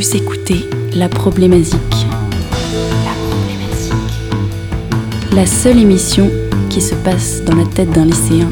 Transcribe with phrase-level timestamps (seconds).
[0.00, 2.06] Vous écoutez La Problématique.
[3.04, 3.92] La problématique.
[5.32, 6.30] La seule émission
[6.70, 8.48] qui se passe dans la tête d'un lycéen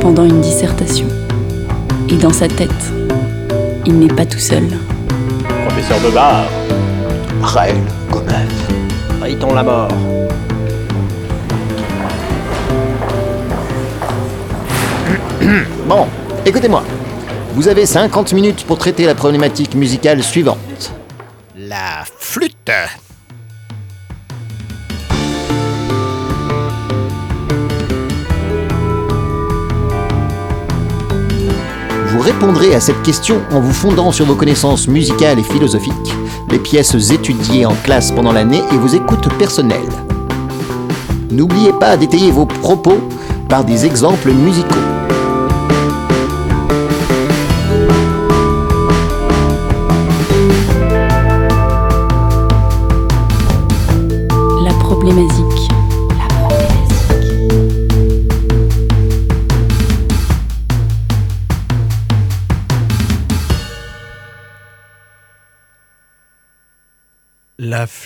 [0.00, 1.06] pendant une dissertation.
[2.08, 2.92] Et dans sa tête,
[3.86, 4.64] il n'est pas tout seul.
[5.68, 6.46] Professeur Bebard,
[7.40, 7.76] Raël
[8.10, 9.54] Gomez.
[9.54, 9.88] La mort.
[15.86, 16.06] Bon,
[16.44, 16.82] écoutez-moi.
[17.58, 20.92] Vous avez 50 minutes pour traiter la problématique musicale suivante.
[21.56, 22.70] La flûte.
[32.06, 35.92] Vous répondrez à cette question en vous fondant sur vos connaissances musicales et philosophiques,
[36.52, 39.80] les pièces étudiées en classe pendant l'année et vos écoutes personnelles.
[41.32, 43.00] N'oubliez pas d'étayer vos propos
[43.48, 44.97] par des exemples musicaux.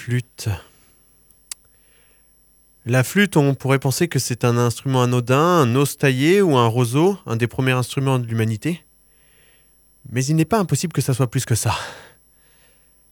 [0.03, 0.49] Flûte.
[2.87, 6.67] La flûte, on pourrait penser que c'est un instrument anodin, un os taillé ou un
[6.67, 8.85] roseau, un des premiers instruments de l'humanité.
[10.11, 11.77] Mais il n'est pas impossible que ça soit plus que ça.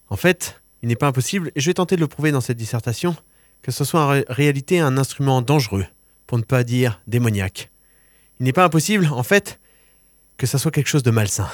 [0.08, 2.56] En fait, il n'est pas impossible, et je vais tenter de le prouver dans cette
[2.56, 3.14] dissertation,
[3.62, 5.86] que ce soit en ré- réalité un instrument dangereux,
[6.26, 7.70] pour ne pas dire démoniaque.
[8.40, 9.60] Il n'est pas impossible, en fait,
[10.38, 11.48] que ça soit quelque chose de malsain.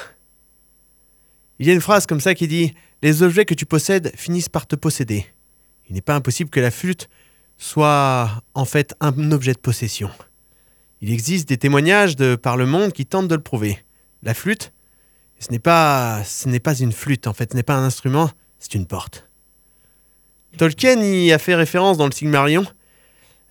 [1.59, 4.49] Il y a une phrase comme ça qui dit Les objets que tu possèdes finissent
[4.49, 5.25] par te posséder.
[5.89, 7.09] Il n'est pas impossible que la flûte
[7.57, 10.11] soit en fait un objet de possession.
[11.01, 13.83] Il existe des témoignages de par le monde qui tentent de le prouver.
[14.23, 14.73] La flûte,
[15.39, 18.31] ce n'est pas, ce n'est pas une flûte en fait, ce n'est pas un instrument,
[18.59, 19.29] c'est une porte.
[20.57, 22.65] Tolkien y a fait référence dans le Silmarillion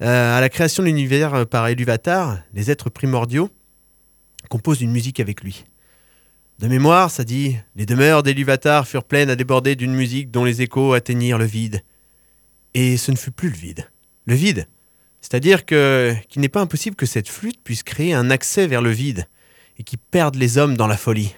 [0.03, 3.49] euh, à la création de l'univers par Iluvatar, les êtres primordiaux
[4.51, 5.65] composent une musique avec lui.
[6.59, 10.63] De mémoire, ça dit Les demeures d'Eluvatar furent pleines à déborder d'une musique dont les
[10.63, 11.83] échos atteignirent le vide.
[12.73, 13.91] Et ce ne fut plus le vide.
[14.25, 14.67] Le vide.
[15.21, 19.27] C'est-à-dire qu'il n'est pas impossible que cette flûte puisse créer un accès vers le vide
[19.79, 21.35] et qui perde les hommes dans la folie.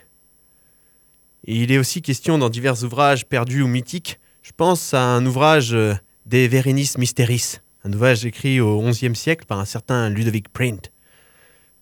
[1.45, 4.21] Il est aussi question dans divers ouvrages perdus ou mythiques.
[4.43, 5.95] Je pense à un ouvrage euh,
[6.27, 10.93] des Verinis Mysteris, un ouvrage écrit au XIe siècle par un certain Ludovic Print.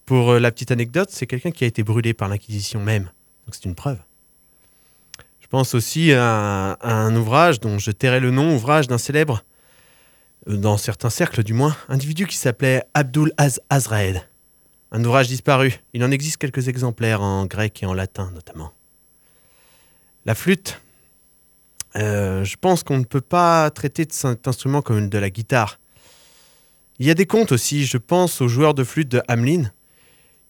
[0.07, 3.11] Pour euh, la petite anecdote, c'est quelqu'un qui a été brûlé par l'Inquisition même.
[3.47, 3.99] Donc c'est une preuve.
[5.41, 9.45] Je pense aussi à, un ouvrage dont je tairai le nom, ouvrage d'un célèbre,
[10.49, 14.23] euh, dans certains cercles du moins, individu qui s'appelait Abdul Az Azraed.
[14.91, 15.75] Un ouvrage disparu.
[15.93, 18.73] Il en existe quelques exemplaires en grec et en latin notamment.
[20.25, 20.81] La flûte.
[21.95, 25.79] Euh, je pense qu'on ne peut pas traiter cet instrument comme de la guitare.
[26.99, 29.71] Il y a des contes aussi, je pense au joueur de flûte de Hamelin,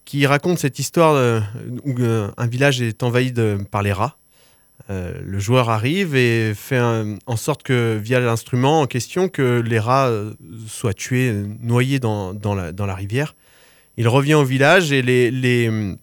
[0.07, 1.41] qui raconte cette histoire euh,
[1.85, 3.35] où euh, un village est envahi
[3.71, 4.17] par les rats.
[4.89, 6.81] Euh, le joueur arrive et fait
[7.27, 10.11] en sorte que, via l'instrument en question, que les rats
[10.69, 13.35] soient tués, noyés dans, la, rivière.
[13.97, 15.97] Il revient au village et les,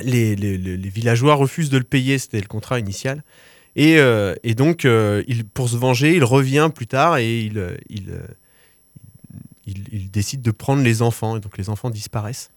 [0.00, 3.22] villageois refusent de le payer, c'était le contrat initial.
[3.76, 4.00] Et,
[4.56, 4.84] donc,
[5.54, 7.42] pour se venger, il revient plus tard et
[9.66, 11.36] il décide de prendre les enfants.
[11.36, 12.50] Et donc, les enfants disparaissent.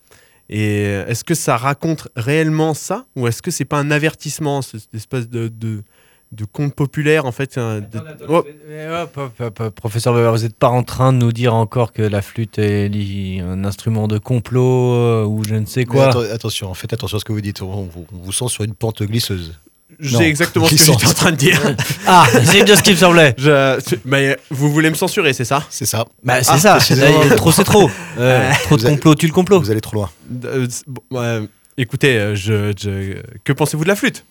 [0.50, 4.62] Et euh, est-ce que ça raconte réellement ça Ou est-ce que c'est pas un avertissement,
[4.62, 5.84] ce- cette espèce de, de,
[6.32, 7.98] de conte populaire en fait de-
[8.28, 9.76] hop, hop, hop, hop.
[9.76, 13.40] Professeur Weber, vous n'êtes pas en train de nous dire encore que la flûte est
[13.42, 16.10] un instrument de complot euh, ou je ne sais quoi.
[16.12, 17.62] atten- attention, faites attention à ce que vous dites.
[17.62, 19.58] On, vous- on vous sent sur une pente glisseuse.
[20.04, 21.60] C'est exactement ce que j'étais en train de dire.
[22.08, 23.34] Ah, c'est bien ce qui me semblait.
[23.38, 25.66] Je- mais vous voulez me censurer, c'est ça?
[25.70, 26.06] C'est ça.
[26.24, 26.96] Bah, c'est Ah, ça.
[26.96, 27.90] Là, trop, c'est trop.
[28.18, 29.60] Euh, trop de complot, tu le complot.
[29.60, 30.10] Vous allez trop loin.
[30.46, 31.42] Euh, c'est- bon, euh,
[31.78, 34.24] Écoutez, euh, je, je- que pensez-vous de la flûte?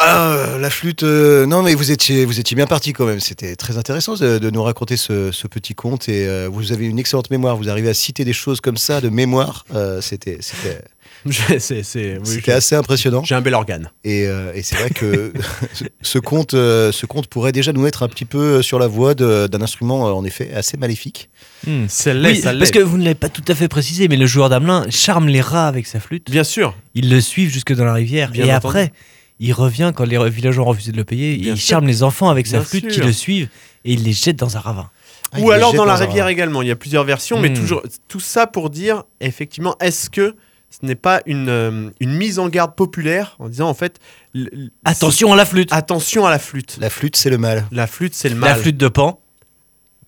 [0.00, 1.02] Ah, la flûte.
[1.02, 3.18] euh, non, mais vous étiez, vous étiez bien parti quand même.
[3.20, 6.08] C'était très intéressant de, de nous raconter ce, ce petit conte.
[6.08, 7.56] Et euh, vous avez une excellente mémoire.
[7.56, 9.64] Vous arrivez à citer des choses comme ça de mémoire.
[9.74, 10.80] Euh, c'était, c'était,
[11.26, 13.22] Oui, c'était assez impressionnant.
[13.24, 13.90] J'ai un bel organe.
[14.04, 15.32] Et, euh, et c'est vrai que
[16.02, 19.14] ce conte, euh, ce conte pourrait déjà nous mettre un petit peu sur la voie
[19.14, 21.28] d'un instrument, euh, en effet, assez maléfique.
[21.66, 21.84] Hmm.
[21.88, 24.26] Celle-là, Oui, ça parce que vous ne l'avez pas tout à fait précisé, mais le
[24.26, 26.30] joueur d'Amelin charme les rats avec sa flûte.
[26.30, 26.74] Bien sûr.
[26.94, 28.30] Ils le suivent jusque dans la rivière.
[28.30, 28.66] Bien et entendu.
[28.66, 28.92] après,
[29.40, 31.36] il revient quand les villageois ont refusé de le payer.
[31.36, 31.68] Bien il sûr.
[31.68, 33.48] charme les enfants avec sa flûte qui le suivent
[33.84, 34.90] et il les jette dans un ravin.
[35.32, 36.62] Ah, Ou alors dans la rivière également.
[36.62, 37.54] Il y a plusieurs versions, mais Hmm.
[37.54, 40.34] toujours tout ça pour dire effectivement, est-ce que
[40.70, 43.98] ce n'est pas une, euh, une mise en garde populaire en disant en fait
[44.84, 45.72] Attention à la flûte.
[45.72, 46.76] attention à la flûte.
[46.80, 47.66] La flûte, c'est le mal.
[47.72, 48.60] La flûte, c'est le La mal.
[48.60, 49.20] flûte de Pan,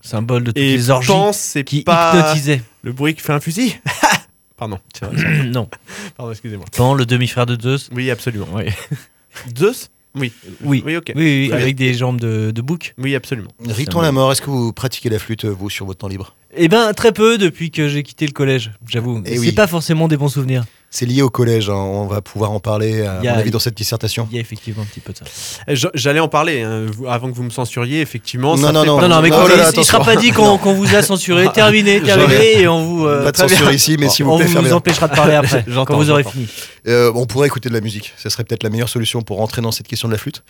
[0.01, 2.63] symbole de toutes Et les orgies pense, c'est qui pas hypnotisait.
[2.83, 3.75] le bruit qui fait un fusil.
[4.57, 5.45] Pardon, c'est vrai.
[5.45, 5.69] non,
[6.17, 6.67] Pardon, excusez-moi.
[6.77, 7.89] Pan, le demi-frère de Zeus.
[7.93, 8.47] Oui, absolument.
[8.53, 8.67] Oui,
[9.59, 10.33] Zeus Oui.
[10.63, 11.13] oui, Oui, ok.
[11.17, 12.95] oui, avec des jambes de, de bouc.
[12.99, 13.51] Oui, absolument.
[13.67, 16.35] Riton la mort, est-ce que vous pratiquez la flûte, vous, sur votre temps libre?
[16.57, 19.23] Eh ben, très peu depuis que j'ai quitté le collège, j'avoue.
[19.25, 19.53] Eh C'est oui.
[19.53, 20.65] pas forcément des bons souvenirs.
[20.93, 23.53] C'est lié au collège, hein, on va pouvoir en parler, à y a- mon avis,
[23.53, 24.27] dans cette dissertation.
[24.33, 25.25] Il y a effectivement un petit peu de ça.
[25.69, 28.57] Eh, J'allais en parler hein, vous- avant que vous me censuriez, effectivement.
[28.57, 30.57] Non, ça non, non, Non, non, mais quand là il- il, sera pas dit qu'on
[30.57, 31.49] vous a censuré.
[31.55, 33.07] Terminé, terminé, et on vous.
[33.07, 34.75] euh, Pas de censure ici, mais s'il vous on plaît, vous fermez-la.
[34.77, 36.49] empêchera de parler après, quand vous aurez fini.
[36.89, 39.63] Euh, on pourrait écouter de la musique, ça serait peut-être la meilleure solution pour rentrer
[39.63, 40.43] dans cette question de la flûte.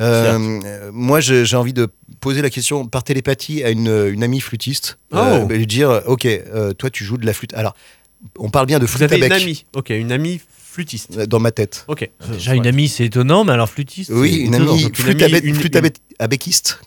[0.00, 1.88] Euh, euh, moi, j'ai envie de
[2.20, 4.98] poser la question par télépathie à une, une amie flûtiste.
[5.14, 5.50] Euh, Oh.
[5.50, 7.54] et lui dire, ok, euh, toi tu joues de la flûte.
[7.54, 7.74] Alors,
[8.38, 9.64] on parle bien de Vous flûte à avez une bec amie.
[9.74, 11.16] Ok, une amie flûtiste.
[11.18, 11.84] euh, dans ma tête.
[11.88, 12.08] Ok.
[12.32, 14.10] Déjà, une amie, c'est étonnant, mais alors flûtiste.
[14.12, 14.72] Oui, c'est une étonnant.
[14.72, 16.78] amie donc flûte, à, bec- une- flûte à, bec- à becquiste.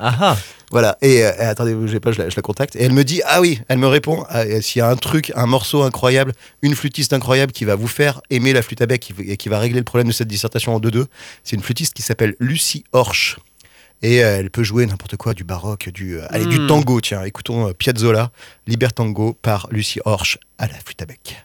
[0.00, 0.36] Ah ah.
[0.70, 0.96] Voilà.
[1.02, 2.74] Et, euh, et attendez, pas, je la, je la contacte.
[2.76, 4.96] Et elle me dit, ah oui, elle me répond, ah, et s'il y a un
[4.96, 6.32] truc, un morceau incroyable,
[6.62, 9.48] une flûtiste incroyable qui va vous faire aimer la flûte à bec qui- et qui
[9.48, 11.04] va régler le problème de cette dissertation en 2-2,
[11.44, 13.36] c'est une flûtiste qui s'appelle Lucie Horsch.
[14.04, 16.66] Et euh, elle peut jouer n'importe quoi, du baroque, du, euh, allez, du Hmm.
[16.66, 17.00] tango.
[17.00, 18.30] Tiens, écoutons euh, Piazzolla,
[18.66, 21.42] Libertango par Lucie Horsch à la flûte à bec.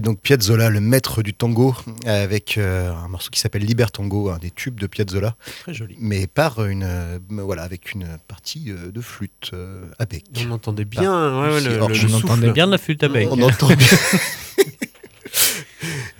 [0.00, 1.74] Donc Piazzolla, le maître du tango,
[2.06, 5.96] avec euh, un morceau qui s'appelle Libertango, un des tubes de Piazzolla, Très joli.
[6.00, 10.24] mais par une, euh, voilà, avec une partie euh, de flûte euh, à bec.
[10.46, 13.28] On entendait bien ouais, ouais, le, le On entendait bien de la flûte à bec.
[13.30, 13.76] On entend bien.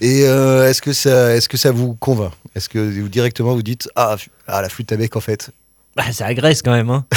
[0.01, 2.33] Et euh, est-ce que ça, est-ce que ça vous convainc?
[2.55, 4.17] Est-ce que vous directement vous dites ah,
[4.47, 5.51] ah, la flûte à bec en fait
[5.97, 6.91] Bah, ça agresse quand même.
[6.91, 7.05] Hein.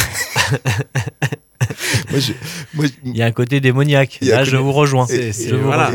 [2.09, 2.33] Moi, je-
[2.73, 4.17] moi, Il y a un côté démoniaque.
[4.21, 5.07] Là, côté- je vous rejoins.
[5.63, 5.91] voilà.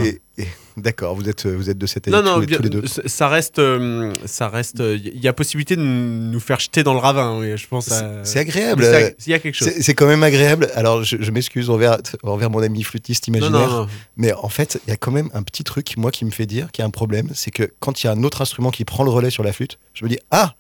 [0.76, 2.68] D'accord, vous êtes, vous êtes de cette Non, année non, tous, les- bien- tous les
[2.68, 2.82] deux.
[3.06, 4.80] ça reste, euh, ça reste.
[4.80, 7.38] Il y a possibilité de nous faire jeter dans le ravin.
[7.40, 7.86] Oui, je pense.
[7.86, 8.84] C'est à- c'est agréable.
[8.84, 9.70] Euh, Il y a quelque chose.
[9.80, 10.68] C'est quand même agréable.
[10.74, 13.68] Alors, je, je m'excuse envers, envers mon ami flûtiste Non, imaginaire.
[13.70, 13.88] non, non.
[14.18, 16.44] Mais en fait, il y a quand même un petit truc, moi, qui me fait
[16.46, 17.30] dire qu'il y a un problème.
[17.32, 19.54] C'est que quand il y a un autre instrument qui prend le relais sur la
[19.54, 20.56] flûte, je me dis Ah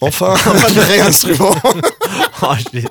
[0.00, 1.54] Enfin, un vrai instrument
[2.58, 2.84] je l'ai-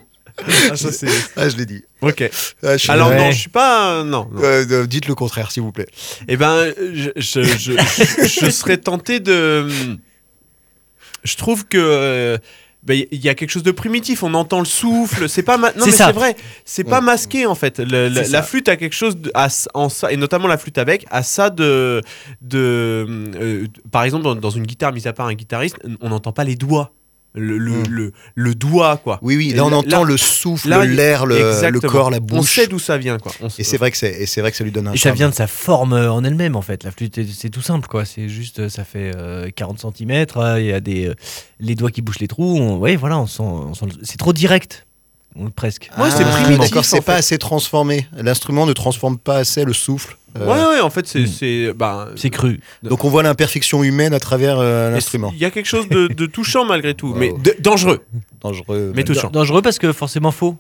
[0.72, 1.84] Ah, ça, c'est- Ah, je l'ai dit.
[2.02, 2.30] Ok.
[2.64, 3.18] Ah, je Alors Ouais.
[3.18, 4.04] non, je suis pas.
[4.04, 4.28] Non.
[4.32, 4.42] non.
[4.44, 5.88] Euh, euh, dites le contraire, s'il vous plaît.
[6.28, 9.68] Eh ben, je, je, je, je- je serais tenté de.
[11.24, 11.78] Je trouve que.
[11.80, 12.38] euh,
[12.84, 15.72] ben, Il y a quelque chose de primitif, on entend le souffle, c'est pas ma-
[15.74, 16.06] non C'est mais ça.
[16.08, 17.80] c'est vrai, c'est pas masqué en fait.
[17.80, 20.78] Le- la, flûte a quelque chose de, a s- en ça et notamment la flûte
[20.78, 22.02] avec a ça de
[22.42, 26.32] de euh, par exemple dans, dans une guitare mise à part un guitariste, on n'entend
[26.32, 26.94] pas les doigts,
[27.38, 27.88] le le, Mm.
[27.90, 29.20] le, le doigt quoi.
[29.22, 32.56] Oui, oui, là, on là- entend là- le souffle, l'air, le, corps, la On bouche.
[32.56, 33.32] sait d'où ça vient quoi.
[33.42, 34.98] On Et c'est vrai que c'est et c'est vrai que ça lui donne un Et
[34.98, 36.84] ça vient de sa forme euh, en elle-même, en fait.
[36.84, 38.06] La flûte, est- c'est tout simple, quoi.
[38.06, 40.26] C'est juste, euh, ça fait euh, 40 cm.
[40.58, 41.16] Il y a des, euh,
[41.60, 42.58] les doigts qui bouchent les trous.
[42.58, 44.87] On, ouais, voilà, on sent, on c'est trop direct.
[45.56, 45.90] Presque.
[45.98, 47.20] Ouais, c'est Ah, primitif, D'accord, c'est pas fait.
[47.20, 48.08] assez transformé.
[48.18, 50.18] L'instrument ne transforme pas assez le souffle.
[50.38, 51.28] Euh, Ouais ouais, en fait c'est Mm.
[51.28, 52.60] c'est bah, C'est cru.
[52.84, 55.32] Donc on voit l'imperfection humaine à travers euh, l'instrument.
[55.34, 57.40] Il y a quelque chose de, de touchant malgré tout, mais Oh.
[57.40, 58.04] de- dangereux,
[58.42, 58.92] Dangereux.
[58.96, 59.30] mais touchant.
[59.32, 60.58] Dangereux parce que forcément faux.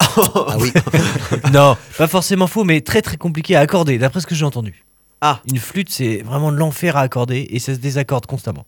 [0.00, 0.72] Ah oui.
[1.52, 4.84] non, pas forcément faux, mais très très compliqué à accorder, d'après ce que j'ai entendu.
[5.20, 5.40] Ah.
[5.50, 8.64] Une flûte, c'est vraiment de l'enfer à accorder et ça se désaccorde constamment.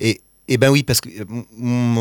[0.00, 1.24] Et, et ben oui, parce que euh,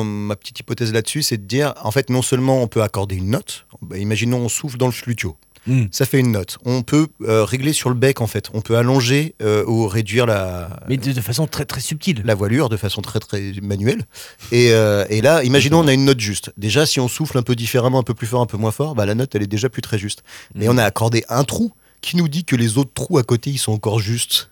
[0.04, 3.30] ma petite hypothèse là-dessus, c'est de dire, en fait, non seulement on peut accorder une
[3.30, 5.36] note, bah, imaginons on souffle dans le flutio,
[5.66, 5.88] Hmm.
[5.92, 6.58] ça fait une note.
[6.64, 8.50] On peut euh, régler sur le bec, en fait.
[8.54, 12.22] On peut allonger euh, ou réduire la, Mais de, de façon très très subtile.
[12.24, 14.06] la voilure de façon très très manuelle.
[14.54, 16.54] Et, euh, et là, imaginons on a une note juste.
[16.56, 18.96] Déjà, si on souffle un peu différemment, un peu plus fort, un peu moins fort,
[18.96, 20.24] bah, la note elle est déjà plus très juste.
[20.56, 20.76] Mais Mhm.
[20.76, 23.58] on a accordé un trou qui nous dit que les autres trous à côté ils
[23.58, 24.50] sont encore justes.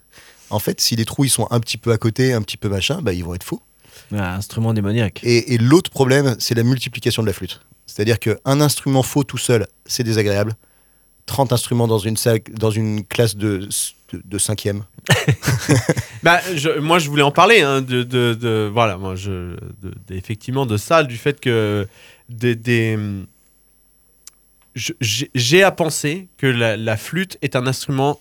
[0.50, 2.68] En fait, si les trous ils sont un petit peu à côté, un petit peu
[2.68, 3.62] machin, bah, ils vont être faux.
[4.12, 5.22] Un instrument démoniaque.
[5.24, 7.62] Et, et l'autre problème, c'est la multiplication de la flûte.
[7.86, 10.54] C'est-à-dire qu'un instrument faux tout seul, c'est désagréable.
[11.28, 13.68] 30 instruments dans une, salle, dans une classe de,
[14.14, 14.84] de, de cinquième.
[16.24, 19.30] Bah, je- moi, je voulais en parler, hein, de, de, de- voilà, moi, je,
[19.82, 21.88] de- de- effectivement, de ça, du fait que
[22.30, 22.98] des, des-
[24.76, 28.20] je- j'ai j'ai à penser que la, la flûte est un instrument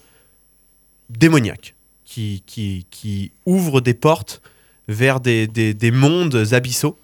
[1.11, 4.43] démoniaque qui, qui, qui ouvre des portes
[4.89, 6.99] vers des, des, des mondes abyssaux.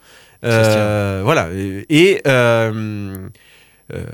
[0.44, 1.48] Euh, voilà.
[1.88, 3.28] Et, euh,
[3.92, 4.04] euh,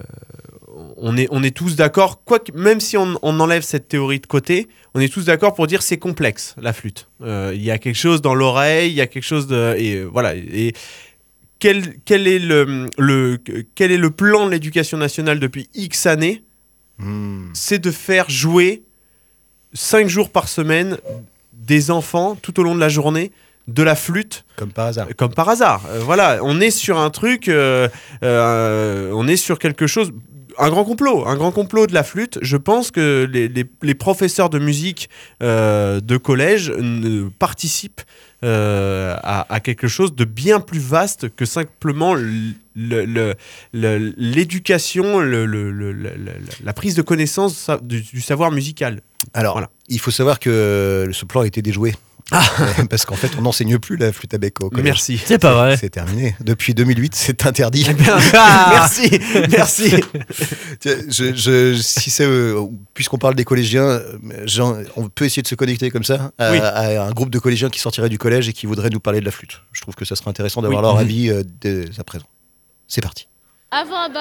[0.97, 2.23] on, est, on est tous d'accord,
[2.55, 5.83] même si on, on enlève cette théorie de côté, on est tous d'accord pour dire
[5.83, 7.09] c'est complexe la flûte.
[7.21, 10.35] Il y a quelque chose dans l'oreille, il y a quelque chose de et voilà.
[10.35, 10.75] Et
[11.59, 13.39] quel, quel est le, le
[13.75, 16.43] quel est le plan de l'éducation nationale depuis X années?
[16.99, 17.49] Hmm.
[17.53, 18.83] C'est de faire jouer
[19.73, 20.99] cinq jours par semaine
[21.53, 23.33] des enfants tout au long de la journée
[23.69, 25.09] de la flûte Comme par hasard.
[25.17, 25.83] comme par hasard.
[25.89, 27.89] Euh, voilà, on est sur un truc, euh,
[28.23, 30.13] euh, on est sur quelque chose,
[30.59, 32.39] un grand complot, un grand complot de la flûte.
[32.43, 36.73] Je pense que les, les- les professeurs de musique de collège
[37.39, 38.01] participent
[38.43, 42.15] à, à quelque chose de bien plus vaste que simplement
[43.73, 49.01] l'éducation, la prise de connaissance sa- du, du savoir musical.
[49.35, 49.71] Alors, Voilà.
[49.89, 51.95] il faut savoir que ce plan a été déjoué.
[52.91, 54.85] Parce qu'en fait, on n'enseigne plus la flûte à bec au collège.
[54.85, 55.21] Merci.
[55.25, 55.77] C'est pas vrai.
[55.77, 56.35] C'est terminé.
[56.41, 57.87] Depuis 2008, c'est interdit.
[58.33, 59.11] merci,
[59.49, 59.95] merci.
[60.85, 62.61] Je, je- si c'est, euh,
[62.95, 64.03] puisqu'on parle des collégiens, euh,
[64.45, 66.59] Jean, on peut essayer de se connecter comme ça à, Oui.
[66.59, 69.25] à un groupe de collégiens qui sortirait du collège et qui voudrait nous parler de
[69.25, 69.63] la flûte.
[69.73, 70.87] Je trouve que ça serait intéressant d'avoir Oui.
[70.87, 71.01] leur Mhm.
[71.01, 72.27] avis euh, dès à présent.
[72.89, 73.29] C'est parti.
[73.71, 74.21] Avant, bah,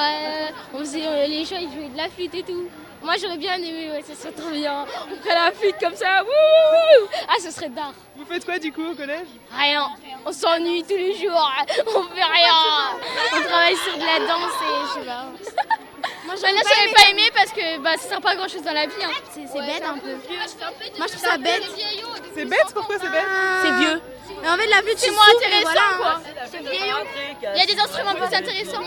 [0.74, 2.68] on faisait, euh, les gens ils jouaient de la flûte et tout.
[3.04, 4.86] Moi j'aurais bien aimé, ouais, ça serait trop bien.
[5.12, 7.94] On ferait la flûte comme ça, wouh Ah, ce serait d'art.
[8.16, 9.28] Vous faites quoi du coup au collège?
[9.56, 9.88] Rien.
[10.26, 11.52] On s'ennuie tous les jours,
[11.88, 12.98] on fait rien.
[13.38, 15.26] On travaille sur de la danse et je sais pas.
[16.26, 18.86] Moi j'aurais pas, aimé parce que bah, ça sert pas à grand chose dans la
[18.88, 18.94] vie.
[19.04, 19.10] hein.
[19.34, 20.10] C'est bête un peu.
[20.98, 21.64] Moi je trouve ça bête.
[22.36, 23.26] C'est bête Pourquoi c'est bête
[23.62, 24.02] C'est vieux.
[24.42, 26.22] Mais en fait la flûte c'est moins intéressant quoi.
[26.52, 26.96] C'est vieillot.
[27.54, 28.84] Il y a des instruments plus intéressants.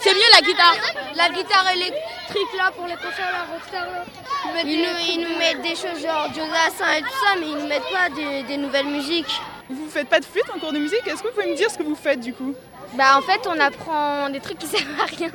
[0.00, 0.76] C'est mieux la guitare.
[1.14, 4.04] La guitare électrique là pour les concerts là, rockstar là.
[4.64, 7.56] Ils nous, ils nous mettent des choses genre Joe Dassin et tout ça, mais ils
[7.56, 9.40] nous mettent pas des, des nouvelles musiques.
[9.68, 11.06] Vous faites pas de flûte en cours de musique?
[11.06, 12.54] Est-ce que vous pouvez me dire ce que vous faites du coup?
[12.94, 15.30] Bah en fait on apprend des trucs qui servent à rien.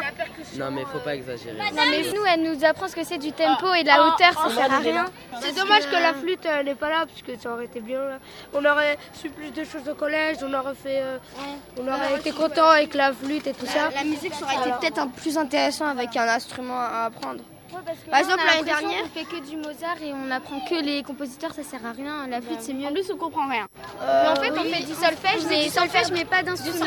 [0.57, 1.55] Non mais faut pas exagérer.
[1.57, 4.33] Non mais nous elle nous apprend ce que c'est du tempo et de la hauteur,
[4.33, 5.05] ça sert à rien.
[5.41, 7.99] C'est dommage que la flûte elle n'est pas là parce que ça aurait été bien.
[7.99, 8.19] là.
[8.53, 11.17] On aurait su plus de choses au collège, on aurait fait, euh,
[11.79, 13.89] on aurait été content avec la flûte et tout ça.
[13.93, 17.41] La musique ça aurait été peut-être un plus intéressant avec un instrument à apprendre.
[18.09, 21.53] Par exemple, l'année dernière- on fait que du Mozart et on apprend que les compositeurs,
[21.53, 22.27] ça sert à rien.
[22.27, 22.87] La flûte c'est mieux.
[22.87, 23.67] En plus on comprend rien.
[23.99, 26.11] Mais en fait on fait du solfège, on mais du solfège solfège.
[26.11, 26.85] mais pas d'instrument.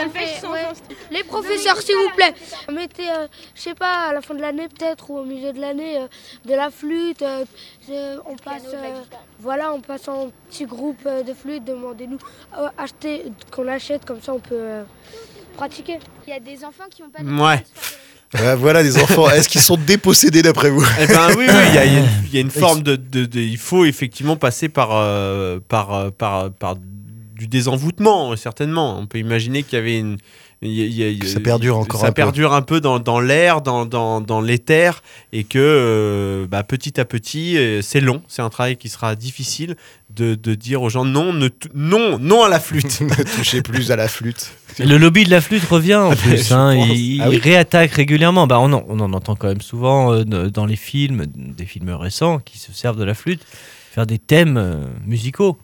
[0.53, 0.67] Ouais.
[1.11, 2.35] Les professeurs s'il vous plaît,
[2.73, 5.61] mettez, euh, je sais pas, à la fin de l'année peut-être ou au milieu de
[5.61, 6.09] l'année, euh,
[6.45, 7.23] de la flûte.
[7.23, 7.45] euh,
[7.91, 9.01] euh, on passe, euh,
[9.41, 11.65] voilà, on passe en petit groupe euh, de flûte.
[11.65, 12.19] Demandez-nous
[12.59, 14.85] euh, acheter, qu'on achète comme ça on peut euh,
[15.57, 15.99] pratiquer.
[16.27, 17.65] Il y a des enfants qui ont pas de Ouais.
[18.59, 19.31] Voilà les enfants.
[19.31, 21.97] Est-ce qu'ils sont dépossédés d'après vous Eh ben oui, oui, il y a, il y
[21.97, 24.91] a une- il y a une forme de, de- de- Il faut effectivement passer par,
[24.93, 28.99] euh, par, euh, par, par du désenvoûtement, certainement.
[28.99, 30.17] On peut imaginer qu'il y avait une.
[30.63, 32.15] Il y a- il y a- il y a- Ça perdure encore Ça un peu.
[32.15, 36.99] perdure un peu dans, dans l'air, dans, dans, dans l'éther, et que euh, bah, petit
[37.01, 38.23] à petit, euh, c'est long.
[38.29, 39.77] C'est un travail qui sera difficile
[40.15, 43.01] de, de dire aux gens non, ne non, non à la flûte.
[43.01, 44.53] Ne touchez plus à la flûte.
[44.79, 46.53] Le lobby de la flûte revient en plus.
[46.53, 48.47] Hein, il Ah oui il réattaque régulièrement.
[48.47, 51.91] Bah, on, en, on en entend quand même souvent euh, dans les films, des films
[51.91, 53.43] récents qui se servent de la flûte,
[53.93, 55.59] faire des thèmes euh, musicaux.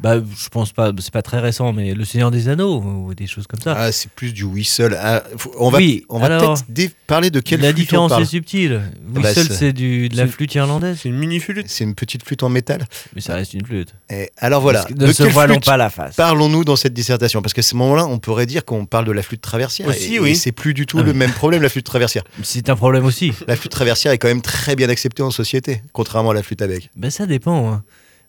[0.00, 3.26] Bah, je pense pas, c'est pas très récent, mais Le Seigneur des Anneaux ou des
[3.28, 3.74] choses comme ça.
[3.78, 4.98] Ah, c'est plus du whistle.
[5.00, 5.22] Ah,
[5.58, 6.36] on va, Oui, on va
[6.66, 8.22] peut-être parler de quelle la flûte on différence parle.
[8.24, 8.82] est subtile.
[9.06, 10.98] bah, Whistle, c'est- c'est du- de la flûte irlandaise.
[11.02, 11.66] C'est une mini flûte.
[11.68, 12.86] C'est une petite flûte en métal.
[13.14, 13.94] Mais ça reste une flûte.
[14.10, 14.84] Et alors voilà.
[14.90, 16.16] Ne de se voilons pas la face.
[16.16, 17.40] Parlons-nous dans cette dissertation?
[17.40, 19.88] Parce qu'à ce moment-là, on pourrait dire qu'on parle de la flûte traversière.
[19.88, 20.30] Aussi, et, oui.
[20.30, 21.16] et c'est plus du tout Ah le oui.
[21.18, 22.24] même problème la flûte traversière.
[22.42, 23.32] C'est un problème aussi.
[23.46, 26.60] La flûte traversière est quand même très bien acceptée en société, contrairement à la flûte
[26.62, 26.90] à bec.
[26.96, 27.72] Ben ça dépend.
[27.72, 27.84] hein.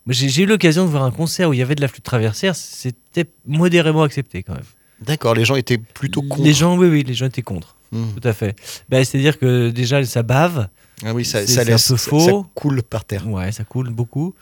[0.07, 2.55] J'ai eu l'occasion de voir un concert où il y avait de la flûte traversière,
[2.55, 4.63] c'était modérément accepté quand même.
[5.01, 6.43] D'accord, les gens étaient plutôt contre.
[6.43, 7.75] Les gens, oui, oui, les gens étaient contre.
[7.91, 8.05] Hmm.
[8.19, 8.55] Tout à fait.
[8.89, 10.67] Ben, C'est-à-dire que déjà, ça bave.
[11.03, 12.19] Ah oui, ça, C'est- ça c'est un laisse, peu faux.
[12.19, 13.27] ça coule par terre.
[13.27, 14.33] Ouais, ça coule beaucoup.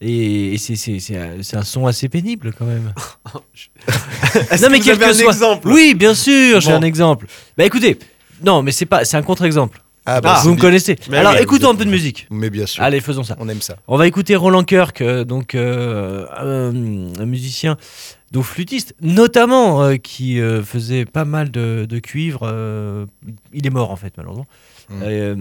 [0.00, 1.16] Et, et c'est-
[1.56, 2.92] un, son assez pénible quand même.
[4.62, 5.68] Non, mais quel que un soit- exemple?
[5.68, 7.26] Oui, bien sûr, j'ai un exemple.
[7.56, 7.98] Bah écoutez,
[8.44, 9.82] non, mais c'est pas, c'est un contre-exemple.
[10.10, 10.96] Ah, bah, vous me connaissez.
[11.10, 12.26] Mais Alors oui, écoutons un peu de musique.
[12.30, 13.36] Mais bien sûr, Allez, faisons ça.
[13.38, 13.76] on aime ça.
[13.88, 17.76] On va écouter Roland Kirk, euh, donc euh, un, un musicien,
[18.32, 22.40] donc flûtiste, notamment euh, qui euh, faisait pas mal de, de cuivre.
[22.44, 23.04] euh,
[23.52, 24.46] il est mort en fait malheureusement.
[24.90, 25.02] Mm.
[25.02, 25.34] Euh,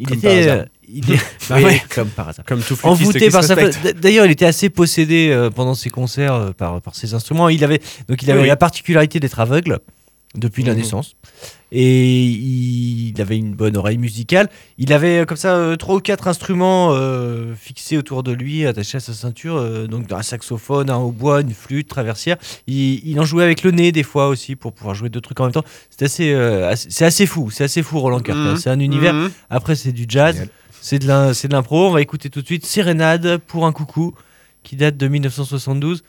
[0.00, 0.56] il Comme était, par hasard.
[0.60, 1.16] euh, il est-
[1.50, 1.82] Bah oui, ouais.
[1.94, 2.44] comme par hasard.
[2.46, 3.54] Comme tout flûtiste Envoûté par sa.
[3.54, 3.98] respecte.
[4.00, 7.50] D'ailleurs, il était assez possédé euh, pendant ses concerts euh, par, par ses instruments.
[7.50, 8.46] Il avait donc il avait oui.
[8.48, 9.80] la particularité d'être aveugle
[10.34, 10.78] depuis la Mhm.
[10.80, 11.14] naissance
[11.70, 14.48] et il avait une bonne oreille musicale.
[14.78, 18.66] Il avait euh, comme ça euh, trois ou quatre instruments euh, fixés autour de lui,
[18.66, 22.36] attachés à sa ceinture, euh, donc un saxophone, un hautbois, une flûte, traversière.
[22.66, 25.38] Il, il en jouait avec le nez des fois aussi pour pouvoir jouer deux trucs
[25.40, 25.64] en même temps.
[25.90, 28.52] C'est assez, euh, assez- c'est assez fou, c'est assez fou Roland hein.
[28.52, 28.56] Mhm.
[28.56, 29.14] C'est un univers.
[29.14, 29.30] Mhm.
[29.50, 30.46] Après, c'est du jazz,
[30.80, 31.06] c'est de
[31.52, 31.88] l'impro.
[31.88, 34.14] On va écouter tout de suite Sérénade pour un coucou
[34.62, 36.02] qui date de 1972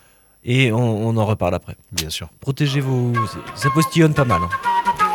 [0.46, 1.76] et on, en reparle après.
[1.92, 2.28] Bien sûr.
[2.40, 3.12] Protégez vos.
[3.56, 4.40] Ça postillonne pas mal.
[4.42, 5.05] hein.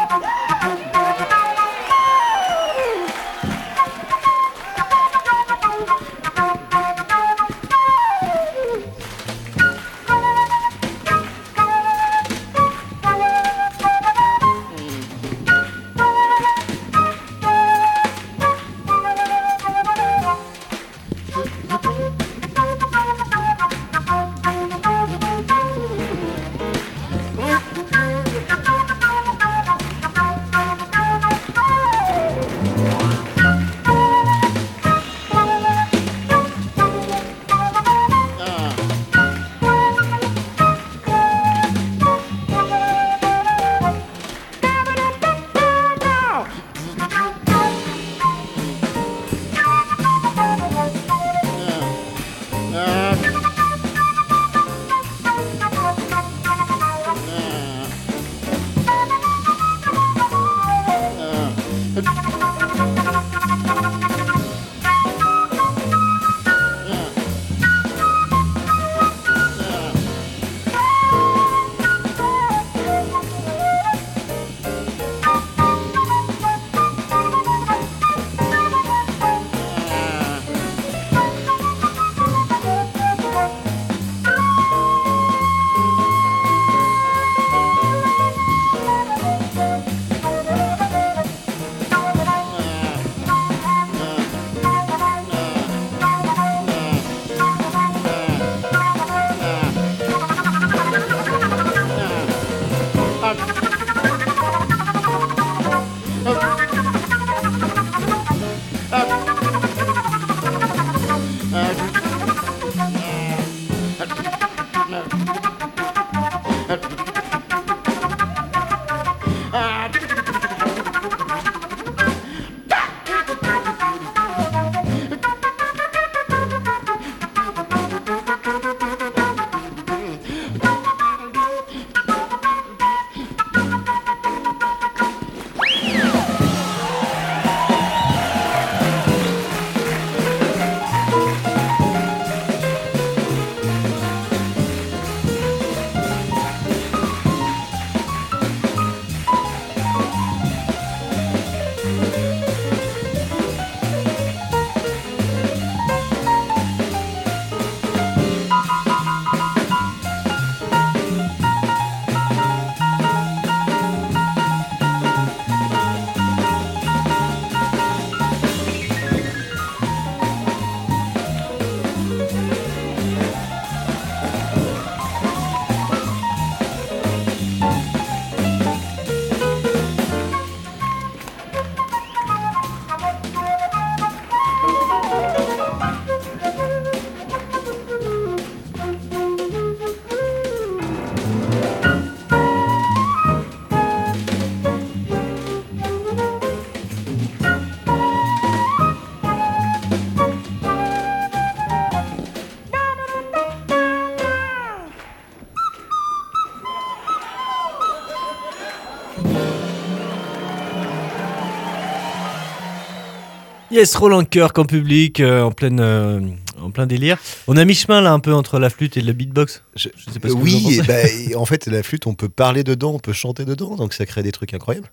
[213.72, 216.20] Yes, Roland Kirk en public, euh, en, pleine, euh,
[216.62, 217.18] en plein délire.
[217.48, 219.64] On a mi-chemin là un peu entre la flûte et le beatbox.
[219.76, 220.88] Je- sais pas ce que vous en oui, pensez.
[220.88, 223.94] bah, et en fait, la flûte, on peut parler dedans, on peut chanter dedans, donc
[223.94, 224.92] ça crée des trucs incroyables.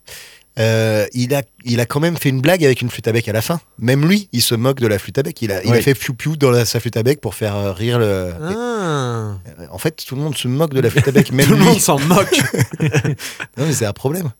[0.61, 3.29] Euh, il, a, il a quand même fait une blague avec une flûte à bec
[3.29, 3.61] à la fin.
[3.79, 5.41] Même lui, il se moque de la flûte à bec.
[5.43, 5.83] Il a, il a Oui.
[5.83, 8.33] fait piou-piou dans la- sa flûte à bec pour faire euh, rire le.
[8.41, 9.35] Ah.
[9.71, 11.59] En fait, tout le monde se moque de la flûte à bec, même Tout le
[11.59, 11.65] lui.
[11.65, 12.41] monde s'en moque.
[12.81, 14.31] non, mais c'est un problème.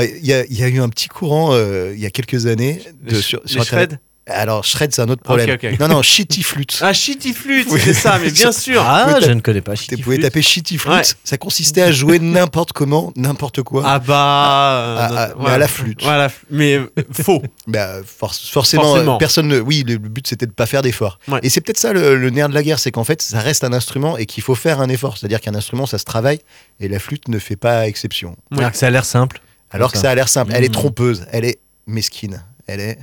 [0.00, 2.10] Ouais, Il y, a, il y a eu un petit courant euh, il y a
[2.10, 3.90] quelques années de, Les sur, sur Internet.
[3.90, 5.58] shred Alors, shred, c'est un autre problème.
[5.80, 6.78] Non, non, shitty flûte.
[6.82, 7.80] Ah, shitty flûte, Oui.
[7.82, 8.80] c'est ça, mais bien sûr.
[8.86, 9.74] Ah, Vous pouvez je ne connais pas.
[9.74, 10.26] Tu Shitty pouvais Flute.
[10.26, 10.78] taper shitty.
[10.86, 11.02] Ouais.
[11.24, 13.82] Ça consistait à jouer n'importe comment, n'importe quoi.
[13.84, 14.14] Ah bah.
[14.16, 16.02] Ah, euh, ah, mais à la flûte.
[16.04, 17.42] Voilà, mais euh, faux.
[17.66, 19.14] Bah, for- forcément, Forcément.
[19.14, 19.58] euh, personne ne.
[19.60, 21.18] Oui, le but c'était de pas faire d'effort.
[21.28, 21.38] Ouais.
[21.42, 23.64] Et c'est peut-être ça le, le nerf de la guerre, c'est qu'en fait, ça reste
[23.64, 25.18] un instrument et qu'il faut faire un effort.
[25.18, 26.40] C'est-à-dire qu'un instrument, ça se travaille
[26.80, 28.36] et la flûte ne fait pas exception.
[28.56, 29.40] Alors que ça a l'air simple.
[29.70, 30.52] Alors que ça a l'air simple.
[30.54, 30.72] Elle est Mmh.
[30.72, 32.98] trompeuse, elle est mesquine, elle est.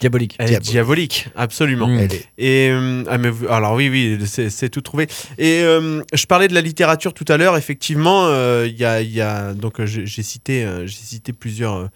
[0.00, 0.36] Diabolique.
[0.38, 1.88] Elle est diabolique, absolument.
[1.88, 2.28] Elle est.
[2.38, 5.06] Et euh, ah, mais alors oui, oui, c'est tout trouvé.
[5.38, 7.56] Et euh, je parlais de la littérature tout à l'heure.
[7.56, 11.76] Effectivement, euh, il y, a, il y a donc j'ai cité, euh, j'ai cité plusieurs.
[11.76, 11.86] euh,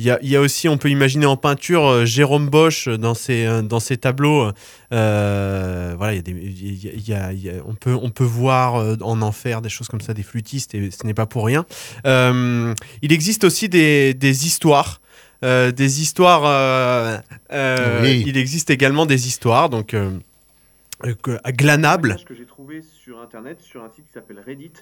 [0.00, 2.86] Il y, a, il y a aussi, on peut imaginer en peinture, euh, Jérôme Bosch
[2.88, 4.52] dans ses, dans ses tableaux.
[4.92, 7.62] euh, voilà, il y a des, il y a- il y a- il y a-
[7.66, 10.90] on, peut, on peut voir euh, en enfer des choses comme ça, des flûtistes, et
[10.90, 11.64] ce n'est pas pour rien.
[12.06, 15.00] Euh, il existe aussi des, des histoires.
[15.44, 16.44] Euh, des histoires.
[16.44, 17.18] euh,
[17.52, 18.24] euh, Oui.
[18.26, 20.18] Il existe également des histoires, donc euh,
[21.04, 22.16] euh, que- glanables.
[22.26, 24.72] que j'ai trouvé sur internet sur un site qui s'appelle Reddit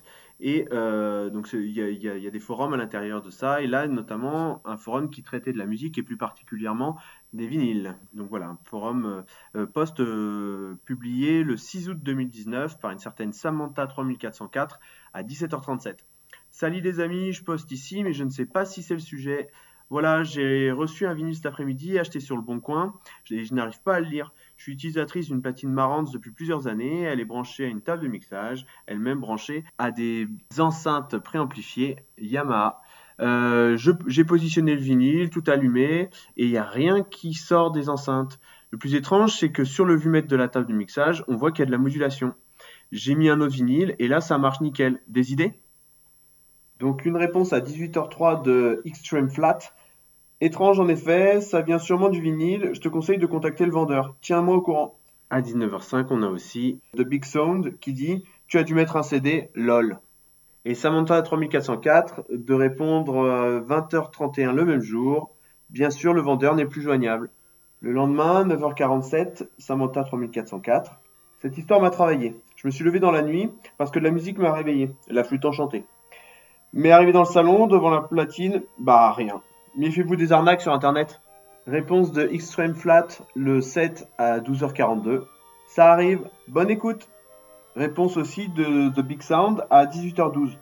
[0.40, 3.66] et euh, donc il y, a- y y des forums à l'intérieur de ça et
[3.66, 6.96] là notamment un forum qui traitait de la musique et plus particulièrement
[7.34, 7.94] des vinyles.
[8.14, 9.24] Donc voilà, un forum
[9.74, 14.80] post euh, publié le 6 août 2019 par une certaine Samantha 3404
[15.12, 15.96] à 17h37.
[16.50, 19.48] Salut les amis, je poste ici mais je ne sais pas si c'est le sujet.
[19.88, 22.94] Voilà, j'ai reçu un vinyle cet après-midi acheté sur le bon coin
[23.30, 24.32] et je n'arrive pas à le lire.
[24.56, 27.02] Je suis utilisatrice d'une platine Marantz depuis plusieurs années.
[27.02, 30.26] Elle est branchée à une table de mixage, elle-même branchée à des
[30.58, 32.80] enceintes préamplifiées Yamaha.
[33.20, 37.70] Euh, je- J'ai positionné le vinyle, tout allumé, et il n'y a rien qui sort
[37.70, 38.40] des enceintes.
[38.72, 41.52] Le plus étrange, c'est que sur le vumètre de la table de mixage, on voit
[41.52, 42.34] qu'il y a de la modulation.
[42.92, 45.00] J'ai mis un autre vinyle, et là, ça marche nickel.
[45.06, 45.54] Des idées?
[46.78, 49.58] Donc une réponse à 18h03 de Extreme Flat.
[50.42, 52.70] Étrange en effet, ça vient sûrement du vinyle.
[52.74, 54.14] Je te conseille de contacter le vendeur.
[54.20, 54.98] Tiens-moi au courant.
[55.30, 59.02] À 19h05, on a aussi The Big Sound qui dit Tu as dû mettre un
[59.02, 59.98] CD, lol.
[60.66, 65.30] Et Samantha 3404 de répondre euh, 20h31 le même jour.
[65.70, 67.30] Bien sûr, le vendeur n'est plus joignable.
[67.80, 71.00] Le lendemain, 9h47, Samantha 3404.
[71.40, 72.36] Cette histoire m'a travaillé.
[72.56, 74.90] Je me suis levé dans la nuit parce que de la musique m'a réveillé.
[75.08, 75.86] La flûte enchantée.
[76.74, 79.40] Mais arrivé dans le salon, devant la platine, bah rien.
[79.76, 81.20] Méfiez-vous des arnaques sur internet.
[81.66, 85.24] Réponse de Extreme Flat le 7 à 12h42.
[85.68, 87.10] Ça arrive, bonne écoute.
[87.74, 90.56] Réponse aussi de The Big Sound à 18h12.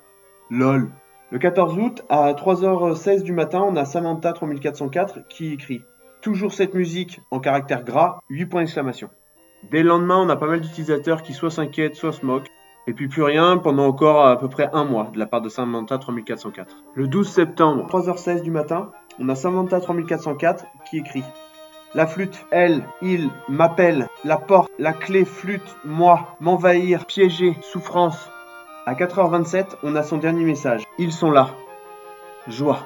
[0.51, 0.91] LOL.
[1.31, 5.83] Le 14 août à 3h16 du matin, on a Samantha 3404 qui écrit
[6.21, 9.11] Toujours cette musique en caractère gras, 8 points d'exclamation.
[9.71, 12.51] Dès le lendemain, on a pas mal d'utilisateurs qui soit s'inquiètent, soit se moquent.
[12.87, 15.49] Et puis plus rien pendant encore à peu près un mois de la part de
[15.49, 16.85] Samantha 3404.
[16.95, 21.25] Le 12 septembre, 3h16 du matin, on a Samantha 3404 qui écrit
[21.95, 28.31] La flûte, elle, il, m'appelle, la porte, la clé, flûte, moi, m'envahir, piéger, souffrance.
[28.87, 30.83] À 4h27, on a son dernier message.
[30.99, 31.51] Ils sont là.
[32.49, 32.81] Joie.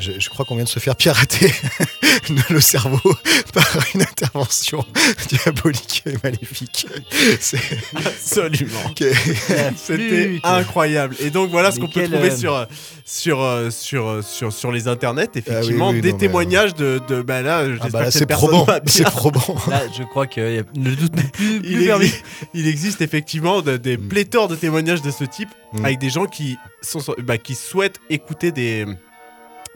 [0.00, 1.52] Je, je crois qu'on vient de se faire pirater
[2.50, 3.00] le cerveau
[3.54, 4.84] par une intervention
[5.28, 6.86] diabolique et maléfique.
[7.40, 7.60] C'est
[7.96, 8.94] Absolument.
[9.76, 11.16] C'était incroyable.
[11.20, 12.66] Et donc voilà ce qu'on peut trouver euh, sur
[13.04, 15.28] sur euh, sur euh, sur sur les internets.
[15.34, 18.10] Effectivement, Ah oui, des non, mais, témoignages de de bah là, Ah bah que là,
[18.10, 18.66] cette c'est personne probant.
[18.86, 19.56] C'est probant.
[19.68, 22.04] Là, je crois que le doute n'est plus, plus Il, permis.
[22.06, 25.84] existe, il existe effectivement de- des pléthores de témoignages de ce type Mm.
[25.84, 28.86] avec des gens qui sont bah, qui souhaitent écouter des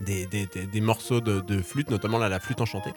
[0.01, 2.93] des, des, des- des morceaux de, de flûte, notamment là, la flûte enchantée,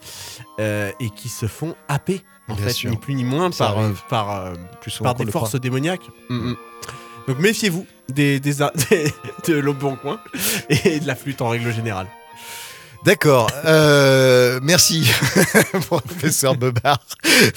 [0.59, 2.89] euh, et qui se font happer, en Bien fait, sûr.
[2.89, 5.59] ni plus ni moins, Ça par, euh, par, euh, Plus par des forces croit.
[5.59, 6.07] démoniaques.
[6.29, 6.55] Mm, mm.
[7.27, 8.53] Donc méfiez-vous des, des,
[8.89, 9.13] des-
[9.47, 10.19] de l'Auboncoin
[10.69, 12.07] et de la flûte en règle générale.
[13.07, 13.49] D'accord.
[13.63, 15.09] Euh, merci,
[15.87, 16.99] professeur Bebard,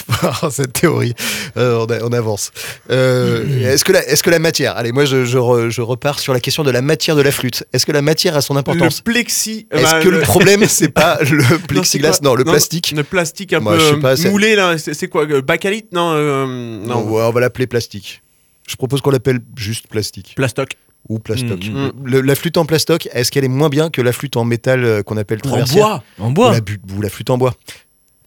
[0.07, 1.13] pour cette théorie.
[1.57, 2.53] Euh, on, a- on avance.
[2.93, 6.21] Euh, est-ce que la, est-ce que la matière Allez, moi je, je, re- je repars
[6.21, 7.65] sur la question de la matière de la flûte.
[7.73, 9.67] Est-ce que la matière a son importance Le plexi.
[9.73, 12.93] Est-ce bah, que le problème c'est pas le plexiglas Non, le plastique.
[12.97, 14.79] Le plastique un Moi, peu pas, moulé là.
[14.79, 16.13] C'est c'est quoi Bacalite Non.
[16.15, 16.47] euh,
[16.87, 17.09] non.
[17.11, 18.23] On va l'appeler plastique.
[18.69, 20.35] Je propose qu'on l'appelle juste plastique.
[20.37, 20.77] Plastoc.
[21.09, 21.65] Ou plastoc.
[21.67, 21.93] Mm, mm.
[22.05, 24.85] Le- la flûte en plastoc, est-ce qu'elle est moins bien que la flûte en métal
[24.85, 26.05] euh, qu'on appelle En traversière bois.
[26.19, 26.53] En ou bois.
[26.53, 27.55] la, bu- ou la flûte en bois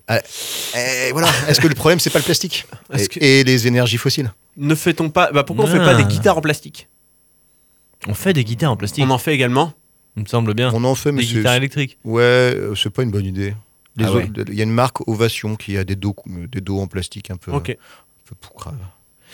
[0.07, 0.19] Ah,
[0.75, 1.29] eh, voilà.
[1.47, 2.65] Est-ce que le problème c'est pas le plastique
[2.97, 5.85] et, que- et les énergies fossiles Ne fait-on pas Bah pourquoi on fait Ah.
[5.85, 6.89] pas des guitares en plastique
[8.07, 9.05] On fait des guitares en plastique.
[9.07, 9.73] On en fait également.
[10.17, 10.71] Il me semble bien.
[10.73, 11.97] On en fait, mais Des guitares électriques.
[12.03, 13.53] Ouais, euh, c'est pas une bonne idée.
[13.99, 14.29] Ah ouais.
[14.47, 16.15] Il y a une marque Ovation qui a des dos,
[16.51, 17.69] des dos en plastique un peu, Ok.
[17.69, 17.73] un
[18.25, 18.35] peu.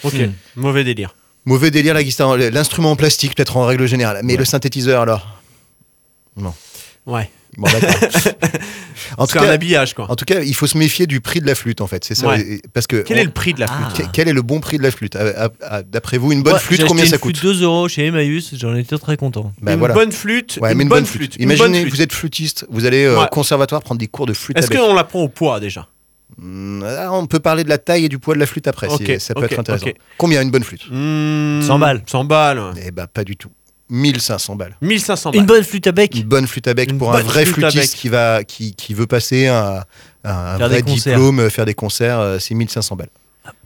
[0.03, 0.13] Ok.
[0.13, 0.31] Hmm.
[0.55, 1.15] Mauvais délire.
[1.49, 4.39] Mauvais délire la guitare, l'instrument en plastique peut-être en règle générale, mais Ouais.
[4.39, 5.27] le synthétiseur alors?
[7.05, 7.29] Ouais.
[7.57, 7.67] Bon,
[9.17, 10.05] en, tout un cas, habillage quoi.
[10.09, 12.13] en tout cas, il faut se méfier du prix de la flûte en fait, c'est
[12.13, 12.27] ça.
[12.27, 12.61] Ouais.
[12.75, 13.97] Parce que Quel on- est le prix de la flûte Ah.
[14.03, 15.15] que- quel est le bon prix de la flûte?
[15.15, 17.51] À- à- à- D'après vous, une bonne Ouais, flûte, combien acheté ça une coûte flûte
[17.51, 19.51] 2 euros chez Emmaüs, j'en étais très content.
[19.61, 19.95] Bah, Une voilà.
[19.95, 20.59] bonne flûte.
[20.61, 21.33] Ouais, une, mais une bonne bonne flûte.
[21.33, 21.35] flûte.
[21.41, 21.93] une bonne Imaginez, flûte.
[21.95, 24.93] vous êtes flûtiste, vous allez euh, au conservatoire prendre des cours de flûte Est-ce qu'on
[24.93, 25.87] la prend au poids déjà?
[26.85, 29.19] Ah, on peut parler de la taille et du poids de la flûte après, si-
[29.19, 29.87] ça peut être intéressant.
[30.17, 30.83] Combien une bonne flûte?
[30.83, 32.01] 100 balles.
[32.05, 32.61] 100 balles.
[32.85, 33.49] Eh bah pas du tout.
[33.89, 34.75] 1500 balles.
[34.81, 35.39] 1500 balles.
[35.39, 36.13] Une bonne flûte à bec?
[36.15, 39.07] Une bonne flûte à bec Une pour un vrai flûtiste qui, va, qui, qui veut
[39.07, 39.83] passer un,
[40.23, 43.09] un- vrai diplôme, faire des concerts, euh, c'est 1500 balles.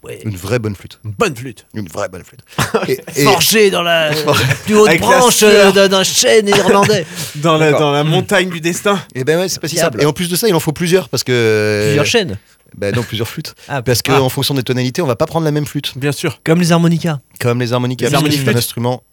[0.02, 0.20] Ouais.
[0.24, 1.00] Une vraie bonne flûte.
[1.04, 1.66] Une bonne flûte.
[1.74, 2.42] Une vraie bonne flûte.
[3.58, 4.12] et, dans la
[4.66, 7.06] plus haute Avec branche euh, d'un chêne néerlandais.
[7.36, 9.00] Dans la, dans la montagne du destin.
[9.16, 10.02] et ben ouais, c'est pas si simple.
[10.02, 11.86] Et en plus de ça, il en faut plusieurs parce que.
[11.88, 12.38] Plusieurs chênes.
[12.78, 13.56] Ben non, plusieurs flûtes.
[13.68, 14.18] Ah, Parce Ah.
[14.18, 15.94] qu'en fonction des tonalités, on va pas prendre la même flûte.
[15.98, 16.40] Bien sûr.
[16.44, 17.20] Comme les harmonicas.
[17.40, 18.10] Comme les harmonicas.
[18.10, 18.16] Les
[18.50, 19.04] un instrument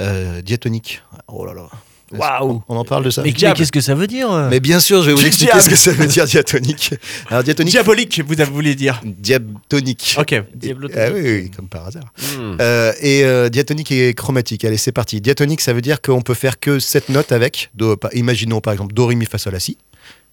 [0.00, 1.02] euh, diatonique.
[1.28, 1.68] Oh là là.
[2.14, 2.62] Waouh.
[2.68, 4.80] On en parle de ça Mais mais qu'est-ce que ça veut dire euh Mais bien
[4.80, 5.62] sûr, je vais vous expliquer diable.
[5.64, 6.94] ce que ça veut dire diatonique.
[7.30, 9.00] Alors diatonique, Diabolique, vous avez voulu dire.
[9.02, 10.16] diatonique.
[10.18, 10.34] Ok.
[10.54, 11.02] Diablotonique.
[11.08, 12.04] Ah oui, oui, comme par hasard.
[12.38, 12.56] Hmm.
[12.60, 14.64] Euh, et euh, diatonique et chromatique.
[14.66, 15.22] Allez, c'est parti.
[15.22, 17.70] Diatonique, ça veut dire qu'on peut faire que cette note avec.
[17.74, 19.78] Do, pa- imaginons par exemple Do, Ré, Mi, Fa, Sol, La, Si.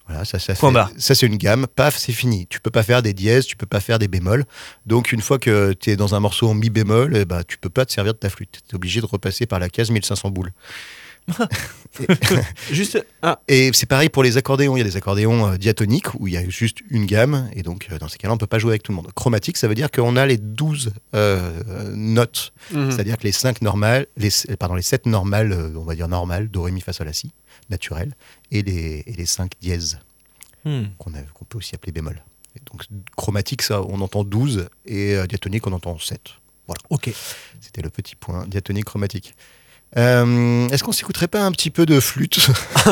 [0.10, 0.56] Voilà, ça, ça,
[0.98, 1.68] c'est une gamme.
[1.68, 2.48] Paf, c'est fini.
[2.48, 4.44] Tu peux pas faire des dièses, tu peux pas faire des bémols.
[4.88, 7.60] Donc une fois que tu es dans un morceau en mi bémol, eh ben, tu
[7.60, 8.60] peux pas te servir de ta flûte.
[8.68, 10.52] Tu es obligé de repasser par la case 1500 boules.
[12.72, 13.06] Juste.
[13.22, 14.76] Ah, Et c'est pareil pour les accordéons.
[14.76, 17.50] Il y a des accordéons euh, diatoniques où il y a juste une gamme.
[17.54, 19.10] Et donc, euh, dans ces cas-là, on peut pas jouer avec tout le monde.
[19.16, 21.52] Chromatique, ça veut dire qu'on a les 12 euh,
[21.94, 22.52] notes.
[22.74, 22.92] mhm.
[22.92, 26.64] C'est-à-dire que les 5 normales, les, pardon, les 7 normales, on va dire normales, Do,
[26.64, 27.32] Ré, Mi, Fa, Sol, La, Si,
[27.70, 28.14] naturelles,
[28.52, 30.00] et les, et les 5 dièses,
[30.66, 30.88] Hmm.
[30.98, 31.12] qu'on
[31.48, 32.22] peut aussi appeler bémol.
[32.56, 32.84] Et donc,
[33.16, 36.20] chromatique, ça, on entend 12, et euh, diatonique, on entend 7.
[36.68, 36.82] Voilà.
[36.90, 37.10] Ok.
[37.62, 39.36] C'était le petit point diatonique chromatique.
[39.98, 42.40] Euh, Est-ce qu'on s'écouterait pas un petit peu de flûte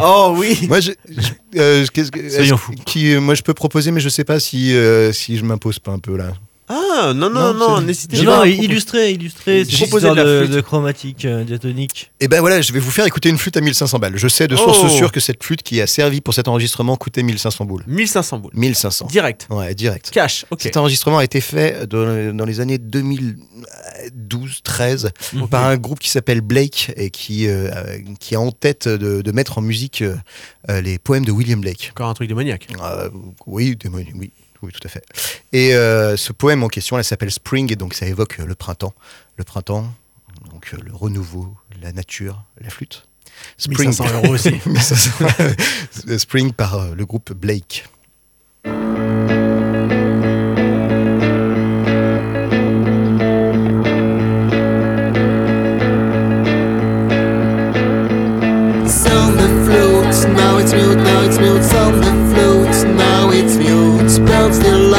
[0.00, 0.58] Oh oui.
[0.68, 2.84] Moi, je, je- euh, que-.
[2.84, 4.74] Qui, moi, je peux proposer, mais je sais pas si,
[5.12, 6.32] si je m'impose pas un peu là.
[6.70, 8.22] Ah non Non, non n'hésitez pas.
[8.24, 9.64] non, à illustré, illustré.
[9.64, 12.10] C'est proposé histoire de de, chromatique euh, diatonique.
[12.20, 14.16] Et ben voilà, je vais vous faire écouter une flûte à 1500 balles.
[14.16, 14.88] Je sais de source Oh.
[14.88, 17.84] sûre que cette flûte qui a servi pour cet enregistrement coûtait 1500 boules.
[17.86, 18.52] 1500 boules.
[18.54, 19.06] 1500.
[19.06, 19.46] Direct.
[19.50, 20.10] Ouais, direct.
[20.10, 20.44] Cash.
[20.50, 20.60] Ok.
[20.62, 25.48] Cet enregistrement a été fait dans, dans les années 2012-13 Mhm.
[25.48, 29.22] par un groupe qui s'appelle Blake et qui, euh, euh, qui a en tête de,
[29.22, 30.14] de mettre en musique euh,
[30.70, 31.88] euh, les poèmes de William Blake.
[31.92, 32.66] Encore un truc démoniaque.
[32.82, 33.08] Euh,
[33.46, 34.30] oui, démoniaque, oui,
[34.62, 35.04] oui, tout à fait.
[35.52, 38.54] Et euh, ce poème en question, elle s'appelle Spring, et donc ça évoque euh, le
[38.54, 38.94] printemps.
[39.36, 39.92] Le printemps,
[40.50, 43.06] donc euh, le renouveau, la nature, la flûte.
[43.68, 44.50] 1500 euros aussi.
[44.66, 45.26] 1500.
[46.18, 47.84] Spring par euh, le groupe Blake.
[58.86, 61.62] Sound the flute, now it's mute, now it's mute.
[61.62, 62.07] Sound the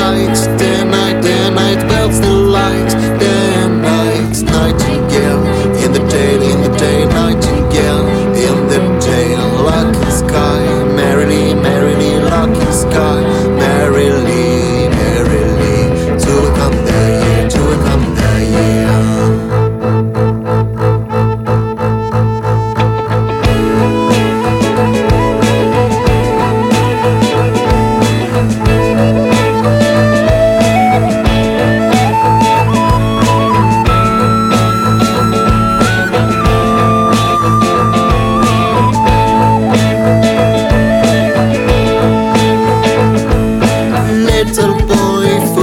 [0.10, 0.59] Lights.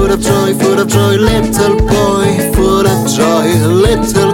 [0.07, 1.16] Full of joy, full of joy.
[1.16, 3.47] Little boy, full of joy.
[3.66, 4.26] Little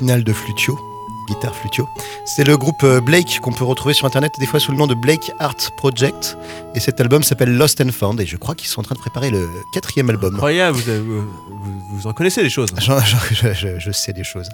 [0.00, 0.78] de flutio,
[1.28, 1.86] guitare flutio.
[2.24, 4.86] C'est le groupe euh, Blake qu'on peut retrouver sur internet des fois sous le nom
[4.86, 6.38] de Blake Art Project.
[6.74, 8.18] Et cet album s'appelle Lost and Found.
[8.20, 10.34] Et je crois qu'ils sont en train de préparer le quatrième album.
[10.34, 11.22] Incroyable, vous, avez- vous,
[11.92, 12.70] vous- en connaissez des choses.
[12.78, 14.48] Je, je- je sais des choses.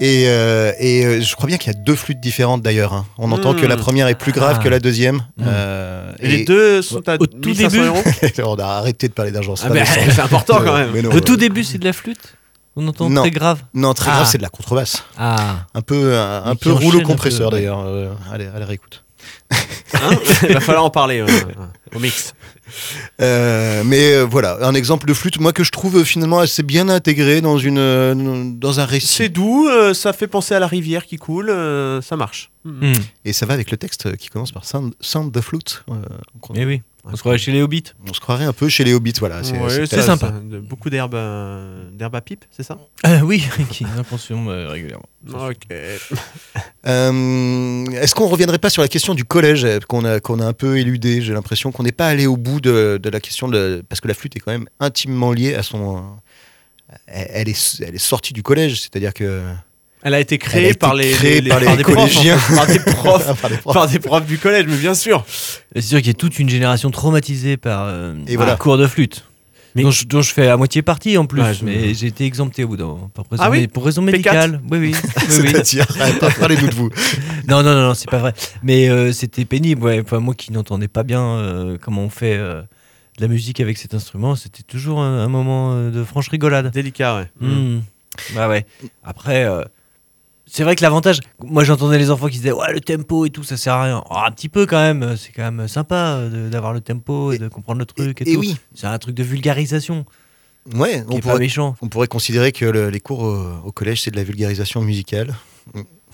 [0.00, 2.92] Et, euh, et euh, je crois bien qu'il y a deux flûtes différentes d'ailleurs.
[2.92, 3.06] hein.
[3.18, 3.68] On entend que Hmm.
[3.68, 4.64] la première est plus grave Ah.
[4.64, 5.16] que la deuxième.
[5.36, 5.44] Hmm.
[5.46, 7.86] Euh, Et les deux sont à Au tout 1500 début.
[7.86, 8.02] euros
[8.44, 9.54] On a arrêté de parler d'argent.
[9.62, 9.68] Ah
[10.10, 10.92] c'est important quand même.
[10.92, 12.34] Le euh, tout début, c'est de la flûte?
[12.80, 13.22] On entend Non.
[13.22, 14.14] très grave Non, très Ah.
[14.14, 15.02] grave, c'est de la contrebasse.
[15.18, 15.66] Ah.
[15.74, 17.80] Un peu, un, un peu rouleau compresseur d'ailleurs.
[17.80, 19.04] Euh, allez, allez, réécoute.
[19.50, 20.10] Hein
[20.48, 21.26] Il va falloir en parler euh,
[21.94, 22.34] au mix.
[23.20, 26.62] Euh, mais euh, voilà, un exemple de flûte, moi que je trouve euh, finalement assez
[26.62, 28.14] bien intégré dans une, euh,
[28.54, 29.06] dans un récit.
[29.08, 32.50] C'est doux, euh, ça fait penser à la rivière qui coule, euh, ça marche.
[32.64, 32.92] Hmm.
[33.24, 35.82] Et ça va avec le texte euh, qui commence par Sound, sound the flute.
[35.90, 35.94] euh,
[36.48, 37.84] on- Eh oui, on se croirait chez les hobbits.
[38.08, 39.42] On se croirait un peu chez les hobbits, voilà.
[39.42, 40.30] C'est Ouais, sympa.
[40.30, 42.78] de- beaucoup d'herbes euh, d'herbes à pipe, c'est ça?
[43.02, 45.08] Ah oui, qui consomme euh, régulièrement.
[45.26, 45.66] Ok.
[46.86, 50.46] Euh, Est-ce qu'on reviendrait pas sur la question du collège euh, qu'on a, qu'on a
[50.46, 53.48] un peu éludé J'ai l'impression qu'on n'est pas allé au bout de, de la question
[53.48, 56.02] de parce que la flûte est quand même intimement liée à son.
[57.06, 59.42] Elle, elle est, elle est sortie du collège, c'est-à-dire que.
[60.02, 62.38] Elle a été créée a été par les, créée les- par les des profs, collégiens.
[62.54, 63.74] par des profs, Par des profs.
[63.74, 65.24] par des profs du collège, mais bien sûr.
[65.74, 68.52] C'est sûr qu'il y a toute une génération traumatisée par euh, Et voilà.
[68.52, 69.24] un cours de flûte.
[69.74, 72.62] dont, je, dont je fais à moitié partie en plus, Ouais, mais j'ai été exempté
[72.64, 73.10] au bout d'un moment.
[73.12, 74.06] Pour raison, Ah oui pour raison P4?
[74.06, 74.60] médicale.
[74.70, 74.94] Oui, oui.
[75.30, 75.48] oui, oui.
[75.52, 75.86] C'est-à-dire,
[76.38, 76.90] parlez-nous de vous.
[77.48, 78.34] Non, non, non, non, c'est pas vrai.
[78.62, 79.82] Mais euh, c'était pénible.
[79.82, 80.00] Ouais.
[80.04, 83.78] Enfin, moi qui n'entendais pas bien euh, comment on fait euh, de la musique avec
[83.78, 86.70] cet instrument, c'était toujours un, un moment euh, de franche rigolade.
[86.72, 87.30] Délicat, ouais.
[87.40, 87.78] Hmm.
[88.36, 88.66] Ouais, ouais.
[89.02, 89.62] Après, euh,
[90.50, 93.42] c'est vrai que l'avantage, moi j'entendais les enfants qui disaient ouais le tempo et tout,
[93.42, 94.04] ça sert à rien.
[94.10, 97.38] Oh, un petit peu quand même, c'est quand même sympa euh, d'avoir le tempo et,
[97.38, 98.22] de comprendre le truc.
[98.22, 98.40] Et, et tout.
[98.40, 98.56] oui.
[98.74, 100.04] C'est un truc de vulgarisation.
[100.74, 101.76] Ouais, on pourrait, méchant.
[101.80, 105.34] on pourrait considérer que le- les cours au, au collège, c'est de la vulgarisation musicale.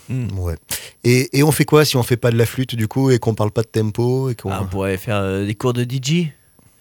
[0.09, 0.39] Hmm.
[0.39, 0.57] Ouais.
[1.03, 3.19] Et, et on fait quoi si on fait pas de la flûte du coup et
[3.19, 4.51] qu'on parle pas de tempo et qu'on...
[4.51, 6.29] Ah, on pourrait faire euh, des cours de DJ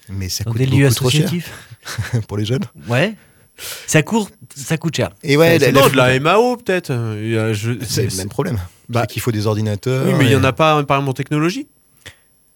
[0.10, 1.54] Mais ça dans coûte des lieux beaucoup trop cher associatifs.
[2.28, 2.66] pour les jeunes.
[2.88, 3.16] Ouais.
[3.88, 5.12] Ça, court, ça coûte cher.
[5.24, 6.92] Et ouais, C'est- la- non, la de la MAO peut-être.
[6.92, 8.60] Je- c'est le même problème.
[8.90, 10.06] Bah, C'est qu'il faut des ordinateurs.
[10.08, 11.68] Oui, mais il n'y en a pas, par exemple, en technologie.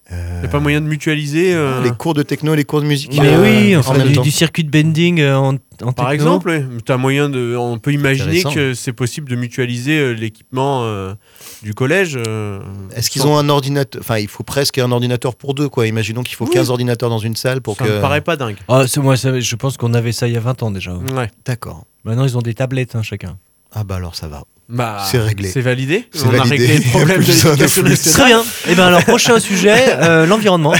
[0.09, 1.53] Il Euh, n'y a pas moyen de mutualiser.
[1.53, 3.11] euh, Les cours de techno, les cours de musique.
[3.19, 6.13] Mais euh, oui, en enfin, du, circuit de bending euh, en, en Par techno.
[6.13, 7.55] exemple, tu as moyen de.
[7.57, 11.13] On peut imaginer que c'est possible de mutualiser euh, l'équipement euh,
[11.61, 12.17] du collège.
[12.25, 12.59] euh,
[12.95, 15.87] Est-ce qu'ils ont un ordinateur Enfin, il faut presque un ordinateur pour deux, quoi.
[15.87, 16.51] Imaginons qu'il faut Oui.
[16.53, 17.91] 15 ordinateurs dans une salle pour Ça que.
[17.91, 18.55] me paraît pas dingue.
[18.69, 20.93] Ah, c'est moi, ça- je pense qu'on avait ça il y a 20 ans déjà.
[20.93, 21.29] Ouais.
[21.45, 21.83] D'accord.
[22.05, 23.37] Maintenant, ils ont des tablettes hein, chacun.
[23.73, 24.45] Ah bah alors ça va.
[24.69, 25.49] Bah, C'est réglé.
[25.49, 26.07] C'est validé.
[26.13, 26.57] C'est On a validé.
[26.57, 27.83] réglé le problème de l'éducation.
[28.13, 28.43] Très bien.
[28.69, 30.73] Et ben alors prochain sujet, euh, l'environnement.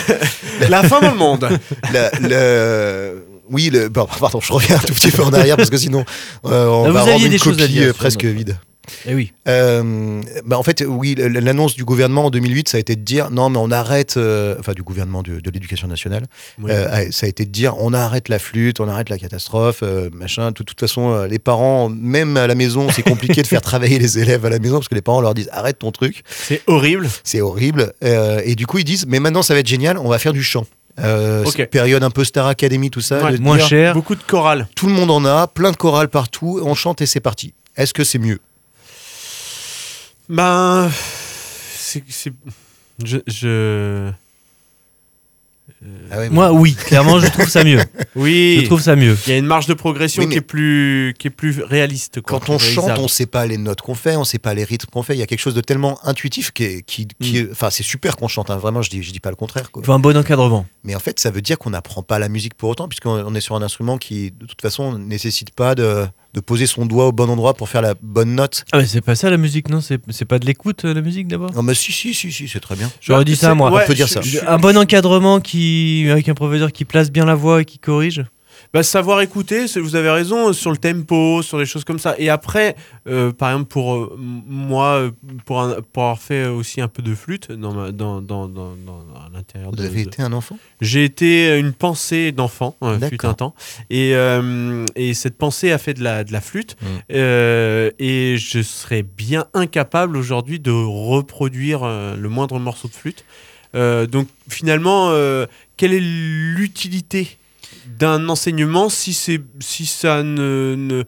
[0.69, 1.47] La fin dans le monde.
[1.93, 3.88] La- le- Oui, le...
[3.88, 6.03] bon, pardon, je reviens un tout petit peu en arrière parce que sinon
[6.45, 8.57] euh, on Ah, vous va rendre une copie euh, presque vide.
[9.07, 9.33] Eh oui.
[9.47, 13.29] Euh, bah en fait, oui, l'annonce du gouvernement en 2008, ça a été de dire
[13.31, 16.23] non, mais on arrête, euh, enfin du gouvernement de, de l'éducation nationale,
[16.61, 16.71] Oui.
[16.71, 20.09] euh, ça a été de dire on arrête la flûte, on arrête la catastrophe, euh,
[20.13, 20.49] machin.
[20.49, 24.19] De toute façon, les parents, même à la maison, c'est compliqué de faire travailler les
[24.19, 27.07] élèves à la maison parce que les parents leur disent arrête ton truc, C'est horrible.
[27.23, 27.93] c'est horrible.
[28.03, 30.33] Euh, et du coup, ils disent mais maintenant ça va être génial, on va faire
[30.33, 30.65] du chant.
[30.99, 33.93] Euh, période un peu Star Academy, tout ça, Ouais, de Moins dire, cher.
[33.93, 34.67] Beaucoup de chorales.
[34.75, 37.53] tout le monde en a, plein de chorales partout, on chante et c'est parti.
[37.75, 38.39] Est-ce que c'est mieux?
[40.30, 40.89] Ben.
[41.75, 42.03] C'est.
[42.09, 42.34] c'est-
[43.03, 43.17] Je.
[43.28, 44.11] je...
[46.11, 47.80] Ah ouais, Moi, oui, clairement, je trouve ça mieux.
[48.15, 48.59] Oui.
[48.61, 49.15] Je trouve ça mieux.
[49.28, 52.19] Il y a une marge de progression Oui, qui, est plus, qui est plus réaliste.
[52.21, 54.63] quoi, Quand on chante, on sait pas les notes qu'on fait, on sait pas les
[54.63, 55.13] rythmes qu'on fait.
[55.15, 57.49] Il y a quelque chose de tellement intuitif qui, est- qui, qui Mm.
[57.51, 58.49] enfin, c'est super qu'on chante.
[58.49, 59.69] hein, vraiment, je dis, je dis pas le contraire.
[59.71, 59.84] quoi.
[59.84, 60.65] Il faut un bon encadrement.
[60.84, 63.36] Mais en fait, ça veut dire qu'on n'apprend pas la musique pour autant, puisqu'on on
[63.36, 66.07] est sur un instrument qui, de toute façon, ne nécessite pas de,
[66.38, 68.63] de poser son doigt au bon endroit pour faire la bonne note.
[68.71, 71.01] Ah, mais c'est pas ça la musique, non C'est c'est pas de l'écoute, euh, la
[71.01, 71.51] musique d'abord?
[71.55, 72.91] Non, mais si, si, si, si, c'est très bien.
[73.01, 73.71] J'aurais dit ça, moi.
[73.71, 74.21] ouais, On peut dire je- ça.
[74.21, 77.79] je- Un bon encadrement qui, avec un professeur qui place bien la voix et qui
[77.79, 78.23] corrige.
[78.74, 82.15] Bah, savoir écouter, vous avez raison, sur le tempo, sur des choses comme ça.
[82.18, 82.76] Et après,
[83.07, 85.11] euh, par exemple, pour euh, moi, euh,
[85.45, 88.72] pour, un- pour avoir fait aussi un peu de flûte dans, ma- dans, dans, dans,
[89.15, 89.86] à l'intérieur Vous de.
[89.86, 90.57] avez de- été un enfant?
[90.82, 93.55] J'ai été une pensée d'enfant, euh, fut un temps.
[93.89, 94.11] Et,
[94.95, 96.76] et cette pensée a fait de la, de la flûte.
[96.82, 96.86] Mm.
[97.13, 103.24] Euh, et je serais bien incapable aujourd'hui de reproduire le moindre morceau de flûte.
[103.74, 105.11] Donc finalement,
[105.78, 107.38] quelle est l'utilité
[107.88, 111.03] d'un enseignement si, si ça ne...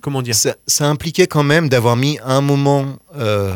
[0.00, 0.34] comment dire?
[0.34, 3.52] Ça, ça impliquait quand même d'avoir mis un moment euh,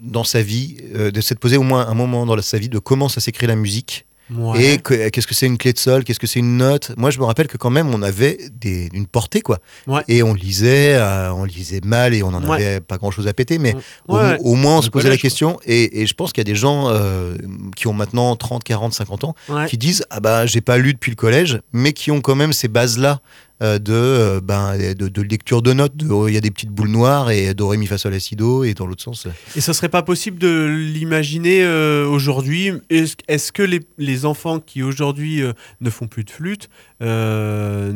[0.00, 2.78] dans sa vie, euh, de s'être posé au moins un moment dans sa vie de
[2.78, 4.07] comment ça s'écrit la musique.
[4.34, 4.62] Ouais.
[4.74, 6.92] Et que- qu'est-ce que c'est une clé de sol Qu'est-ce que c'est une note?
[6.96, 9.58] Moi, je me rappelle que quand même, on avait des, une portée, quoi.
[9.86, 10.02] Ouais.
[10.08, 12.56] Et on lisait, euh, on lisait mal et on n'en Ouais.
[12.66, 13.74] avait pas grand-chose à péter, mais
[14.06, 14.36] au, Ouais.
[14.40, 15.58] au moins, on se posait la question.
[15.64, 17.36] Et, et je pense qu'il y a des gens euh,
[17.76, 19.66] qui ont maintenant 30, 40, 50 ans Ouais.
[19.66, 22.52] qui disent Ah bah, j'ai pas lu depuis le collège, mais qui ont quand même
[22.52, 23.20] ces bases-là.
[23.60, 27.30] Euh, de, euh, ben, de, lecture de notes, il y a des petites boules noires
[27.30, 29.26] et do, ré, mi, fa, sol, et dans l'autre sens.
[29.26, 31.66] euh, Et ce serait pas possible de l'imaginer
[32.06, 32.72] aujourd'hui?
[32.88, 35.42] Est-ce que les, enfants qui aujourd'hui
[35.80, 36.68] ne font plus de flûte
[37.00, 37.88] n'ont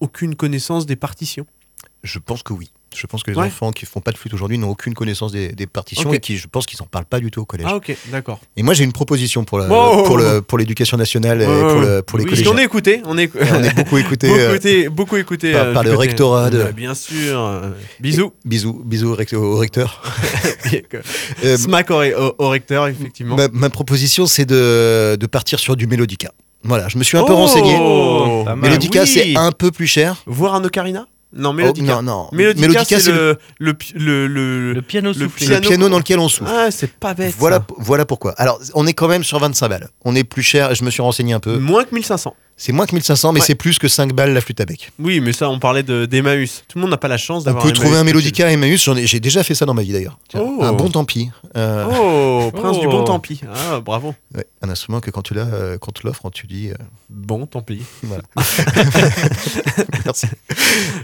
[0.00, 1.46] aucune connaissance des partitions?
[2.04, 2.70] Je pense que oui.
[2.94, 3.46] Je pense que les Ouais.
[3.46, 6.36] enfants qui font pas de flûte aujourd'hui n'ont aucune connaissance des, des partitions et qui,
[6.36, 7.66] je pense qu'ils en parlent pas du tout au collège.
[7.68, 8.38] Ah ok, d'accord.
[8.56, 12.02] Et moi, j'ai une proposition pour la- pour le pour l'éducation nationale et pour, le,
[12.02, 12.52] pour les Oui, collégiens.
[12.54, 15.64] On est écouté, on est, On est beaucoup écouté, beaucoup euh, écouté, beaucoup écouté par-
[15.66, 17.72] euh, par le côté- rectorat de- Euh, Bien sûr.
[17.98, 18.32] bisous.
[18.44, 20.00] Bisous, bisous au rect- au recteur.
[21.44, 23.36] Euh, Smack au, recteur, effectivement.
[23.36, 26.30] ma, ma proposition, c'est de, de partir sur du mélodica.
[26.62, 27.76] Voilà, je me suis un peu Oh, renseigné.
[28.56, 29.06] Mélodica, Oui.
[29.08, 30.22] c'est un peu plus cher.
[30.26, 31.06] Voir un ocarina?
[31.36, 31.96] Non, Mélodica.
[31.98, 32.28] Oh, non, non.
[32.32, 35.46] Mélodica, c'est le, le, le, le, Le piano le soufflé.
[35.48, 36.50] Le piano dans lequel on souffle.
[36.54, 37.34] Ah, c'est pas bête.
[37.38, 37.66] Voilà, ça.
[37.78, 38.32] voilà pourquoi.
[38.38, 39.88] Alors, on est quand même sur 25 balles.
[40.04, 41.58] On est plus cher, je me suis renseigné un peu.
[41.58, 42.34] Moins que 1500.
[42.56, 43.46] C'est moins que 1500, mais Ouais.
[43.46, 44.92] c'est plus que 5 balles la flûte à bec.
[45.00, 46.62] Oui, mais ça, on parlait de- d'Emmaüs.
[46.68, 48.84] Tout le monde n'a pas la chance On d'avoir peut trouver un mélodica à Emmaüs,
[48.84, 50.20] j'en ai- j'ai déjà fait ça dans ma vie d'ailleurs.
[50.36, 50.58] Oh.
[50.62, 51.30] Un bon tant pis.
[51.56, 51.84] Euh.
[51.90, 52.90] Oh, prince du Oh.
[52.90, 53.40] bon tant pis.
[53.52, 54.14] Ah, bravo.
[54.36, 56.70] ouais, un instrument que quand tu l'as, euh, quand tu l'offres, tu dis.
[56.70, 56.74] euh,
[57.10, 57.82] Bon, tant pis.
[58.02, 58.22] voilà.
[60.04, 60.26] Merci.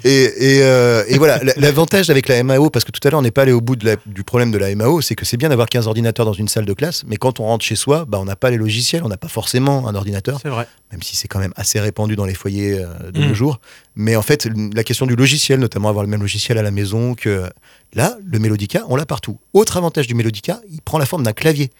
[0.05, 0.11] Et,
[0.57, 3.31] et, euh, et voilà, l'avantage avec la MAO, parce que tout à l'heure on n'est
[3.31, 5.49] pas allé au bout de la- du problème de la MAO, c'est que c'est bien
[5.49, 8.19] d'avoir 15 ordinateurs dans une salle de classe, mais quand on rentre chez soi, bah,
[8.21, 10.39] on n'a pas les logiciels, on n'a pas forcément un ordinateur.
[10.43, 10.67] C'est vrai.
[10.93, 13.29] même si c'est quand même assez répandu dans les foyers euh, de Mm.
[13.29, 13.61] nos jours.
[13.95, 17.15] Mais en fait, la question du logiciel, notamment avoir le même logiciel à la maison,
[17.15, 17.49] que
[17.93, 19.39] là, le Mélodica, on l'a partout.
[19.53, 21.71] Autre avantage du Mélodica, il prend la forme d'un clavier,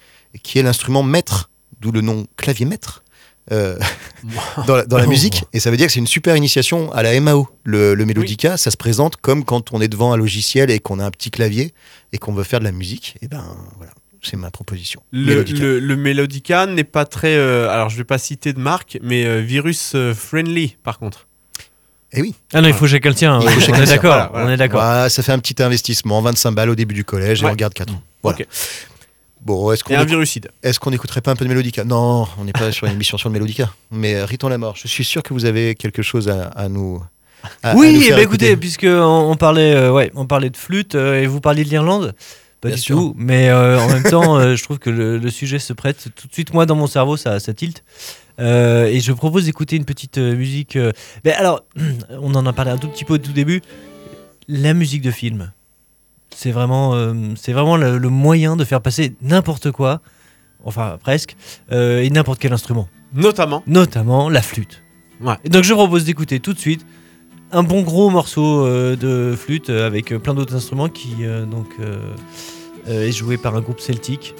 [0.43, 1.49] qui est l'instrument maître,
[1.81, 3.03] d'où le nom clavier maître.
[3.51, 3.77] euh,
[4.67, 5.09] dans la, dans la Oh.
[5.09, 8.05] musique et ça veut dire que c'est une super initiation à la MAO le, le
[8.05, 11.11] Mélodica ça se présente comme quand on est devant un logiciel et qu'on a un
[11.11, 11.73] petit clavier
[12.13, 13.43] et qu'on veut faire de la musique et ben
[13.77, 13.91] voilà
[14.23, 15.59] c'est ma proposition Le, Mélodica.
[15.59, 17.35] le, le Melodica n'est pas très.
[17.35, 21.25] euh, alors, je vais pas citer de marque, mais euh, virus euh, friendly, par contre.
[22.13, 23.39] Eh oui Ah non, il faut que chacun le tien.
[23.41, 23.51] Il ouais.
[23.53, 24.11] faut On est d'accord.
[24.13, 24.45] Voilà, voilà.
[24.45, 25.09] On est d'accord.
[25.09, 27.91] Ça fait un petit investissement, 25 balles au début du collège et on garde 4
[27.95, 28.01] ans.
[28.21, 28.37] Voilà.
[29.43, 30.49] Bon, est-ce qu'on Et un écoute- virucide.
[30.61, 33.17] est-ce qu'on n'écouterait pas un peu de Mélodica Non, on n'est pas sur une émission
[33.17, 33.71] sur le Mélodica.
[33.89, 36.69] Mais euh, Riton la mort, je suis sûr que vous avez quelque chose à, à
[36.69, 37.01] nous.
[37.63, 40.49] à- à nous oui, faire bah écoutez, puisque on, on parlait, euh, ouais, on parlait
[40.51, 42.13] de flûte euh, et vous parliez de l'Irlande?
[42.61, 42.95] Pas Bien du sûr.
[42.95, 46.09] tout, mais euh, en même temps, je trouve que le, le sujet se prête.
[46.15, 47.83] Tout de suite, moi, dans mon cerveau, ça, ça tilte.
[48.37, 50.77] Et je propose d'écouter une petite musique.
[51.25, 51.63] Mais alors,
[52.21, 53.61] on en a parlé un tout petit peu au tout début.
[54.47, 55.51] La musique de film,
[56.35, 60.01] c'est vraiment, euh, c'est vraiment le, le moyen de faire passer n'importe quoi,
[60.63, 61.35] enfin presque,
[61.71, 63.63] euh, et n'importe quel instrument, Notamment.
[63.67, 64.83] notamment la flûte.
[65.21, 65.35] Ouais.
[65.43, 66.85] Et donc je propose d'écouter tout de suite
[67.51, 71.99] un bon gros morceau euh, de flûte avec plein d'autres instruments qui euh, donc euh,
[72.87, 74.33] est joué par un groupe celtique.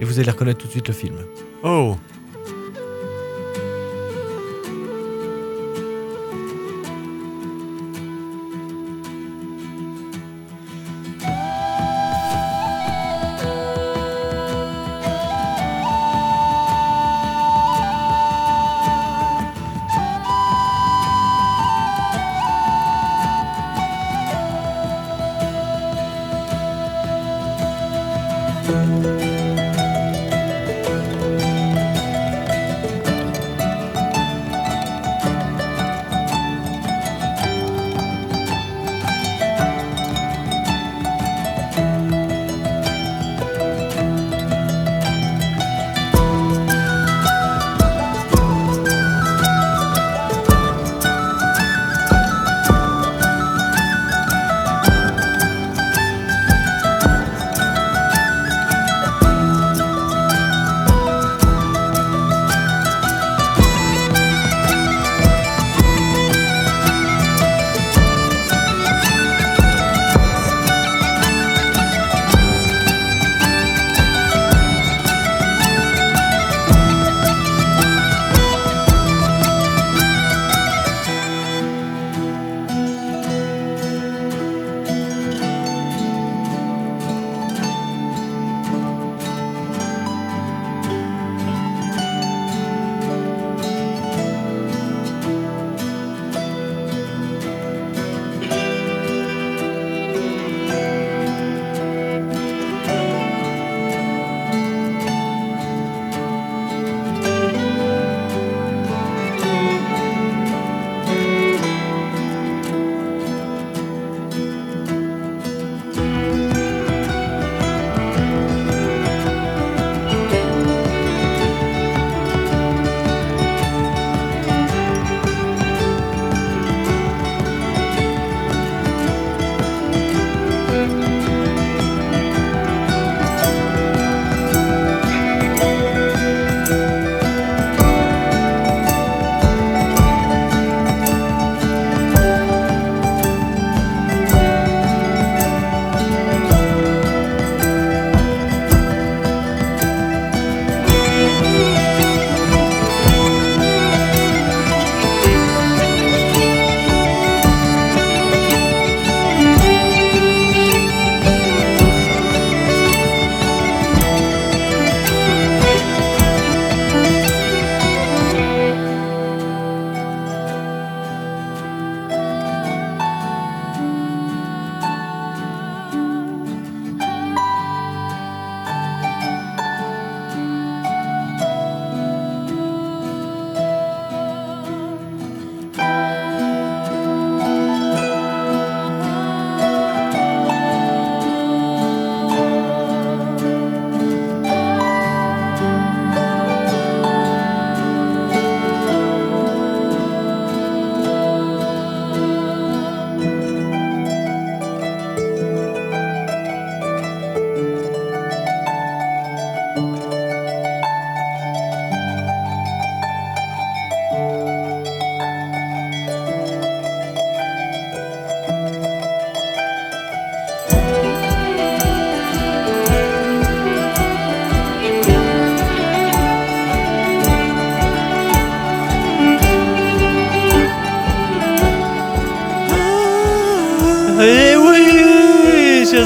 [0.00, 1.14] Et vous allez reconnaître tout de suite le film.
[1.62, 1.96] Oh.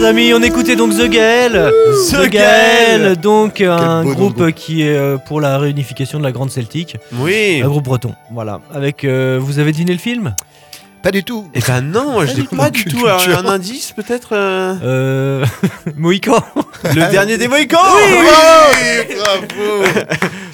[0.08, 1.70] Amis, on écoutait donc The Gael.
[2.10, 6.96] The Gael, donc un groupe qui est euh, pour la réunification de la Grande Celtique.
[7.12, 7.60] Oui.
[7.62, 8.60] Un groupe breton, voilà.
[8.72, 10.34] Avec, euh, vous avez deviné le film?
[11.02, 11.46] Pas du tout.
[11.54, 12.56] Eh ben non, je tout.
[12.56, 13.06] pas du tout.
[13.06, 15.46] Alors, un indice peut-être euh, Euh...
[15.96, 16.42] Mohican.
[16.84, 19.84] Le dernier des Mohicans Oui, bravo.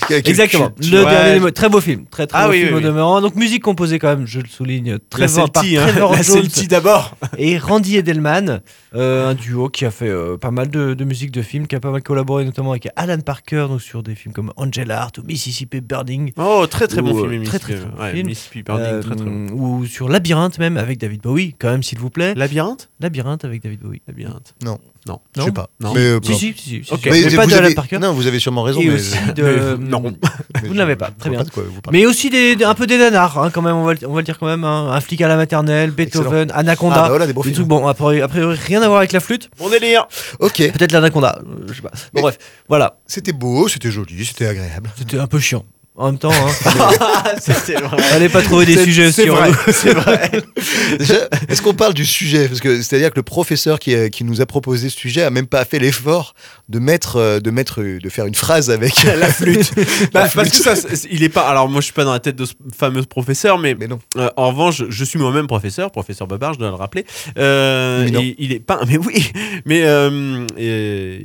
[0.06, 0.70] Quelle Exactement.
[0.82, 1.10] Le Ouais.
[1.10, 2.84] dernier des très beau film, très très Ah beau oui, film oui, au oui.
[2.84, 3.20] demeurant.
[3.22, 5.86] Donc musique composée quand même, je le souligne, très La Celti, hein.
[6.12, 7.16] La Celti d'abord.
[7.38, 8.60] et Randy Edelman,
[8.94, 11.74] euh, un duo qui a fait euh, pas mal de, de musique de films, qui
[11.76, 15.18] a pas mal collaboré notamment avec Alan Parker, donc sur des films comme Angel Heart
[15.18, 16.32] ou Mississippi Burning.
[16.36, 17.42] Oh, très très bon film.
[17.42, 18.26] euh, très, très, très bon ouais, film.
[18.28, 19.46] Mississippi Burning, Euh, très très bon.
[19.52, 22.34] Ou sur Labyrinthe même avec David Bowie, quand même s'il vous plaît.
[22.34, 22.88] Labyrinthe?
[23.00, 24.02] Labyrinthe avec David Bowie.
[24.06, 24.54] Labyrinthe.
[24.64, 24.78] Non.
[25.06, 25.20] Non.
[25.36, 25.68] Je sais pas.
[25.80, 25.92] Non.
[25.92, 26.92] Mais, euh, Si, si, si, si, si.
[26.94, 27.00] Ok.
[27.04, 27.98] Mais, Mais pas vous de Alan avez- Parker.
[27.98, 28.80] Non, vous avez sûrement raison.
[28.80, 29.76] Et mais aussi de.
[29.78, 30.02] non.
[30.64, 31.40] Vous ne l'avez pas, très bien.
[31.40, 31.98] pas de quoi vous parlez.
[31.98, 34.14] Mais aussi des, des- un peu des nanars, hein, quand même, on va, le- on
[34.14, 34.64] va le dire quand même.
[34.64, 34.90] hein.
[34.92, 36.94] Un flic à la maternelle, Beethoven, Anaconda.
[36.96, 37.54] Ah, bah voilà, des beaux des films.
[37.56, 39.50] trucs, bon, a priori, a priori, rien à voir avec la flûte.
[39.58, 40.06] Bon délire.
[40.40, 40.56] Ok.
[40.72, 41.90] Peut-être l'Anaconda, je sais pas.
[41.90, 42.98] Bon, Mais- bref, voilà.
[43.06, 44.90] C'était beau, c'était joli, c'était agréable.
[44.96, 45.64] C'était un peu chiant.
[45.96, 46.50] En même temps, hein,
[47.38, 48.02] vrai.
[48.02, 50.30] fallait pas trouver des sujets c'est aussi vrai, c'est vrai.
[51.48, 52.48] Est-ce qu'on parle du sujet?
[52.48, 55.30] Parce que c'est-à-dire que le professeur qui, a- qui nous a proposé ce sujet a
[55.30, 56.34] même pas fait l'effort
[56.68, 59.72] de mettre, euh, de mettre, euh, de faire une phrase avec la flûte.
[60.12, 60.74] Bah, La parce que ça,
[61.12, 61.48] il est pas.
[61.48, 64.00] Alors moi, je suis pas dans la tête de ce fameux professeur, mais, Mais non.
[64.16, 67.04] euh, en revanche, je, suis moi-même professeur, professeur Babar, je dois le rappeler.
[67.38, 68.20] Euh, Mais non.
[68.20, 68.80] et il est pas.
[68.88, 69.30] Mais oui.
[69.64, 71.18] Mais euh, euh,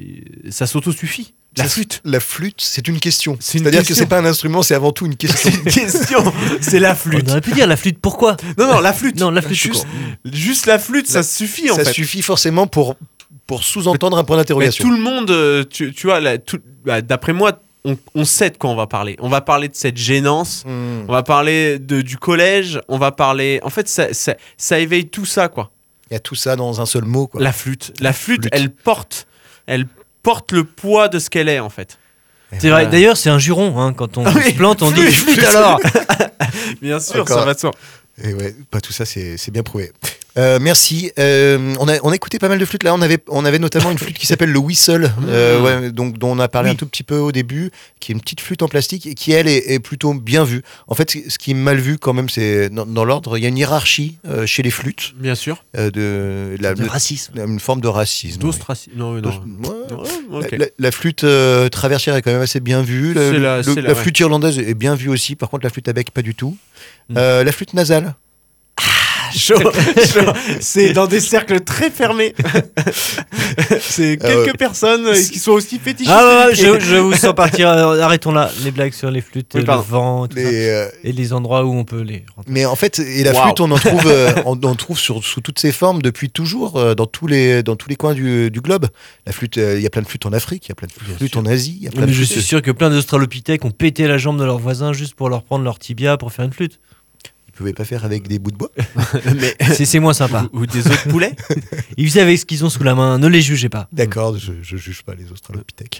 [0.52, 1.34] ça s'auto-suffit.
[1.60, 2.02] La Ça- flûte.
[2.06, 3.38] La flûte, c'est une question.
[3.40, 5.52] C'est une C'est-à-dire que c'est pas un instrument, c'est avant tout une question.
[5.52, 6.34] C'est une question.
[6.62, 7.30] C'est la On flûte.
[7.30, 9.20] aurait pu dire la flûte, pourquoi Non, non, la flûte.
[9.20, 9.86] Non, la flûte,
[10.26, 11.94] Juste, la flûte, ça suffit en ça fait.
[11.94, 12.96] suffit forcément pour,
[13.48, 14.84] pour sous-entendre un point d'interrogation.
[14.84, 16.20] tout le monde, euh, tu, tu vois,
[16.86, 19.16] bah, d'après moi, on, on sait de quoi on va parler.
[19.20, 20.64] On va parler de cette gênance.
[20.66, 21.06] Hmm.
[21.08, 23.60] On va parler de, du collège, on va parler.
[23.64, 25.72] En fait, ça, ça, ça éveille tout ça, quoi.
[26.10, 27.28] Il y a tout ça dans un seul mot.
[27.28, 27.42] Quoi.
[27.42, 27.94] La flûte.
[28.02, 28.54] La flûte, flûte.
[28.54, 29.28] elle porte.
[29.68, 29.86] Elle
[30.24, 31.98] porte le poids de ce qu'elle est, en fait.
[32.58, 32.90] C'est vrai, Ouais.
[32.90, 33.80] d'ailleurs, c'est un juron.
[33.80, 35.80] Hein, quand on Ah oui, se plante, on dit flûte, alors
[36.82, 37.40] Bien sûr, Encore.
[37.40, 37.72] ça va de soi.
[38.24, 39.92] Et ouais, pas tout ça, c'est c'est bien prouvé.
[40.38, 41.12] Euh, merci.
[41.20, 42.94] Euh, on, a, on a écouté pas mal de flûtes là.
[42.94, 46.30] On avait, on avait notamment une flûte qui s'appelle le whistle, euh, ouais, donc, dont
[46.32, 46.74] on a parlé Oui.
[46.74, 49.32] un tout petit peu au début, qui est une petite flûte en plastique et qui
[49.32, 50.62] elle est, est plutôt bien vue.
[50.88, 53.46] En fait, ce qui est mal vu quand même, c'est dans, dans l'ordre, il y
[53.46, 55.64] a une hiérarchie euh, chez les flûtes Bien sûr.
[55.78, 57.34] euh, de, la, de le- racisme.
[57.38, 58.40] une forme de racisme.
[58.42, 58.46] oui.
[58.46, 58.92] D'ostracisme.
[58.96, 59.42] Non, non.
[60.32, 60.48] Ouais.
[60.52, 63.14] La, la- la flûte euh, traversière est quand même assez bien vue.
[63.14, 63.58] La- le- la
[63.90, 63.96] ouais.
[63.96, 65.36] flûte irlandaise est bien vue aussi.
[65.36, 66.56] Par contre, la flûte à bec, pas du tout.
[67.10, 67.16] Mm.
[67.18, 68.14] Euh, la flûte nasale.
[69.36, 70.32] Chaud, chaud.
[70.60, 72.34] C'est dans des cercles très fermés.
[73.82, 74.54] C'est Ah quelques ouais.
[74.54, 76.12] personnes euh, qui sont aussi fétichistes.
[76.16, 77.70] Ah ouais, je, je vous sens partir.
[77.70, 80.44] euh, Arrêtons là les blagues sur les flûtes, Oui, le vent, tout ça.
[80.44, 82.24] Mais, euh, et les endroits où on peut les.
[82.48, 85.42] Mais en fait, et la flûte, on en trouve, euh, on, en trouve sur, sous
[85.42, 88.88] toutes ses formes depuis toujours, dans tous les, dans tous les coins du, du globe.
[89.26, 91.16] La flûte, il y a plein de flûtes en Afrique, il y a plein de
[91.18, 92.32] flûtes en Asie, il y a plein de je flûtes.
[92.32, 95.44] suis sûr que plein d'Australopithèques ont pété la jambe de leurs voisins juste pour leur
[95.44, 96.80] prendre leur tibia pour faire une flûte.
[97.60, 98.72] Ils pouvaient pas faire avec des bouts de bois.
[99.36, 99.54] Mais...
[99.86, 100.46] C'est moins sympa.
[100.54, 101.36] Ou, ou des autres poulets.
[101.98, 103.90] Ils savaient ce qu'ils ont sous la main, ne les jugez pas.
[103.92, 106.00] D'accord, je, je juge pas les Australopithèques.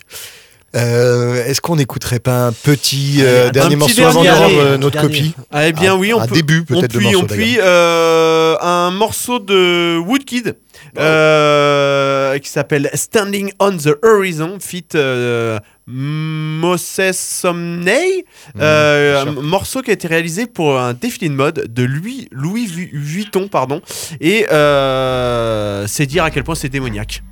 [0.78, 4.56] Euh, Est-ce qu'on n'écouterait pas un petit Allez, euh, un dernier petit morceau avant allez,
[4.58, 5.10] euh, notre dernier.
[5.18, 6.36] copie Ah, eh bien, Un- oui, on un peut.
[6.36, 10.56] début on peut-être de morceau on puise euh, un morceau de Woodkid
[10.98, 18.26] euh, qui s'appelle Standing on the Horizon, fit euh, Moses Somney,
[18.60, 19.30] euh, sûr.
[19.32, 22.92] un morceau qui a été réalisé pour un défilé de mode de Louis, Louis Vu-
[22.94, 23.82] Vuitton, pardon,
[24.22, 27.24] et euh, c'est dire à quel point c'est démoniaque.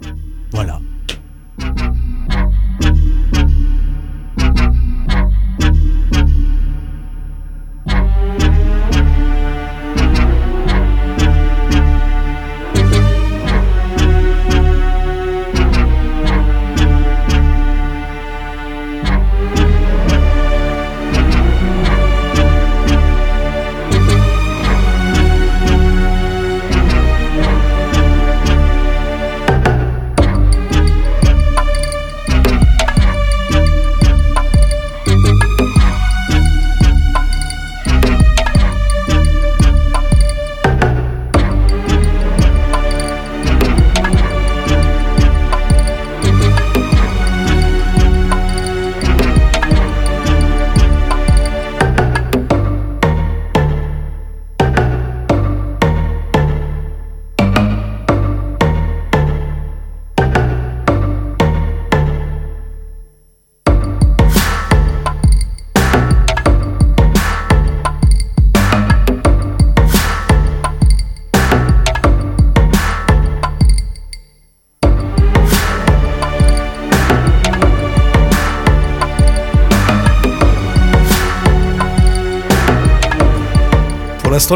[0.51, 0.79] Voilà.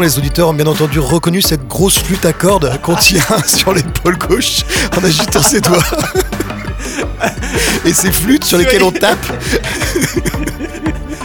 [0.00, 4.16] les auditeurs ont bien entendu reconnu cette grosse flûte à cordes qu'on tient sur l'épaule
[4.16, 4.62] gauche
[4.96, 5.84] en agitant ses doigts.
[7.84, 9.18] Et ces flûtes sur lesquelles on tape,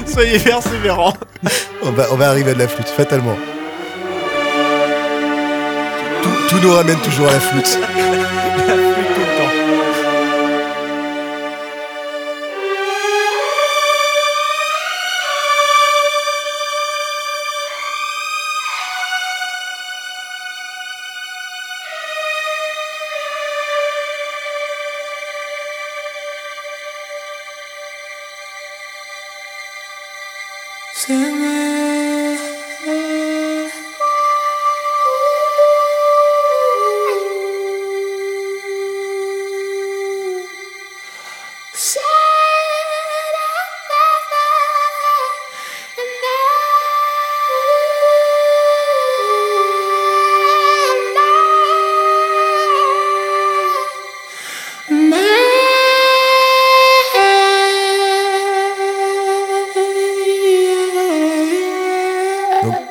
[0.05, 1.13] Soyez persévérants.
[1.83, 3.37] on va, on va arriver à de la flûte, fatalement.
[6.21, 7.79] Tout, tout nous ramène toujours à la flûte.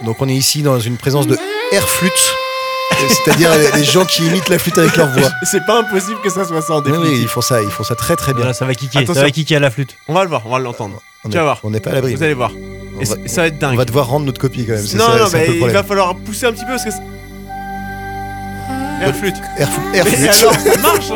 [0.07, 1.37] Donc, on est ici dans une présence de
[1.73, 2.13] air flûte,
[3.09, 5.29] c'est-à-dire les- les gens qui imitent la flûte avec leur voix.
[5.51, 7.13] C'est pas impossible que ça soit ça en Oui, définitive.
[7.15, 8.43] oui, ils font ça, ils font ça très très bien.
[8.43, 9.15] Voilà, ça va kicker, Attention.
[9.15, 9.97] ça va kicker à la flûte.
[10.09, 11.03] On va le voir, on va l'entendre.
[11.25, 11.61] On Tu vas voir.
[11.65, 12.15] On n'est pas à l'abri.
[12.15, 12.53] Vous allez voir.
[13.01, 13.75] Et va- ça va être dingue.
[13.75, 14.83] On va devoir rendre notre copie quand même.
[14.83, 16.91] Non, ça- non, mais il va falloir pousser un petit peu parce que.
[16.91, 17.03] c'est-
[19.03, 19.35] Air flûte.
[19.59, 20.31] Air, flûte- air Mais flûte.
[20.41, 21.11] alors, ça marche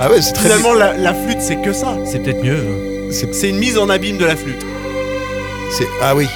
[0.00, 1.96] Ah ouais, c'est très Finalement, la, la flûte, c'est que ça.
[2.04, 2.56] C'est peut-être mieux.
[2.56, 3.10] hein.
[3.32, 4.64] C'est une mise en abîme de la flûte.
[5.70, 6.26] C'est ah oui,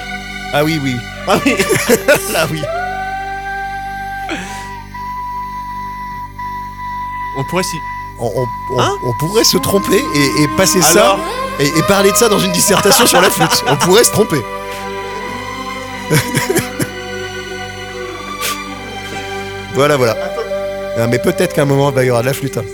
[0.54, 0.94] ah oui oui,
[1.26, 1.54] Ah oui.
[2.36, 2.60] ah oui.
[7.36, 7.76] On pourrait s'y.
[8.18, 11.18] On, on- on- Hein on pourrait se tromper et, et passer Alors ça
[11.60, 13.62] et, et parler de ça dans une dissertation sur la flûte.
[13.68, 14.40] On pourrait se tromper.
[19.74, 20.16] voilà voilà.
[20.98, 22.56] Ah, mais peut-être qu'à un moment il va y aura de la flûte.
[22.58, 22.64] hein.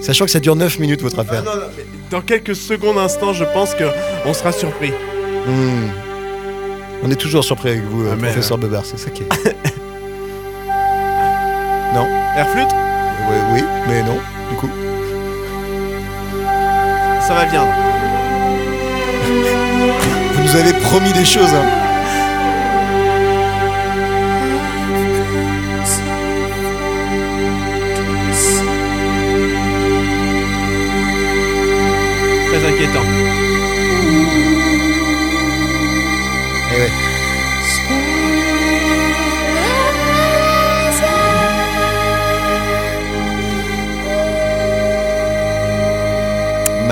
[0.00, 1.42] Sachant que ça dure 9 minutes votre Ah affaire.
[1.42, 3.84] non, non, mais dans quelques secondes, instants, je pense que
[4.26, 4.92] on sera surpris.
[5.46, 5.88] Hmm.
[7.06, 9.28] On est toujours surpris avec vous, euh, Ah, professeur Bebard, c'est ça qui est.
[11.94, 12.06] non.
[12.36, 12.70] Air flûte,
[13.30, 14.18] Oui, oui, mais non,
[14.50, 14.70] du coup.
[17.20, 17.64] ça va bien.
[20.32, 21.52] Vous nous avez promis des choses.
[21.54, 21.66] Hein.
[32.48, 33.43] Très inquiétant.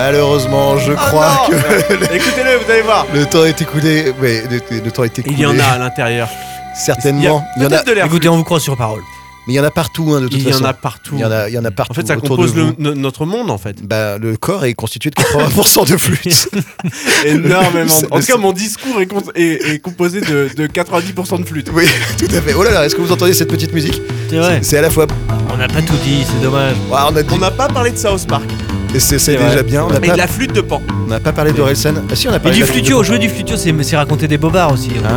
[0.07, 3.07] Malheureusement, je crois Oh non que le, Écoutez-le, vous allez voir.
[3.15, 4.13] le temps est écoulé.
[4.21, 5.35] Ouais, le, le temps est écoulé.
[5.39, 6.29] Il y en a à l'intérieur.
[6.75, 7.47] certainement.
[7.57, 9.03] Il y, en a, de l'air Écoutez, on vous croit sur parole.
[9.47, 10.65] mais il y en a partout, hein, de toute Il y façon.
[10.65, 11.15] en a partout.
[11.15, 11.93] Il y en a, il y en a partout.
[11.93, 13.81] En fait, ça autour compose le- notre monde, en fait.
[13.87, 16.49] Bah, le corps est constitué de 80% de flûte.
[17.25, 17.95] Énormément.
[18.03, 21.47] Le- En tout cas, mon discours est, con- est- est composé de, de 90% de
[21.47, 21.71] flûte.
[21.73, 21.87] Oui,
[22.19, 22.55] tout à fait.
[22.55, 24.59] Oh là là, est-ce que vous entendez cette petite musique C'est vrai.
[24.63, 25.07] C'est à la fois.
[25.53, 26.75] On n'a pas tout dit, c'est dommage.
[26.93, 27.29] Ah, on a dit.
[27.33, 28.45] On n'a pas parlé de South Park.
[28.95, 29.63] Et c'est déjà vrai.
[29.63, 29.85] bien.
[29.85, 30.83] On Et pas, de la flûte de pan.
[31.07, 31.95] on n'a pas parlé d'Orelsan.
[32.11, 33.97] Ah si, on a Et parlé du de flûte de flutio, jouer du flutio, c'est
[33.97, 34.91] raconter des bobards aussi.
[35.05, 35.09] Ah,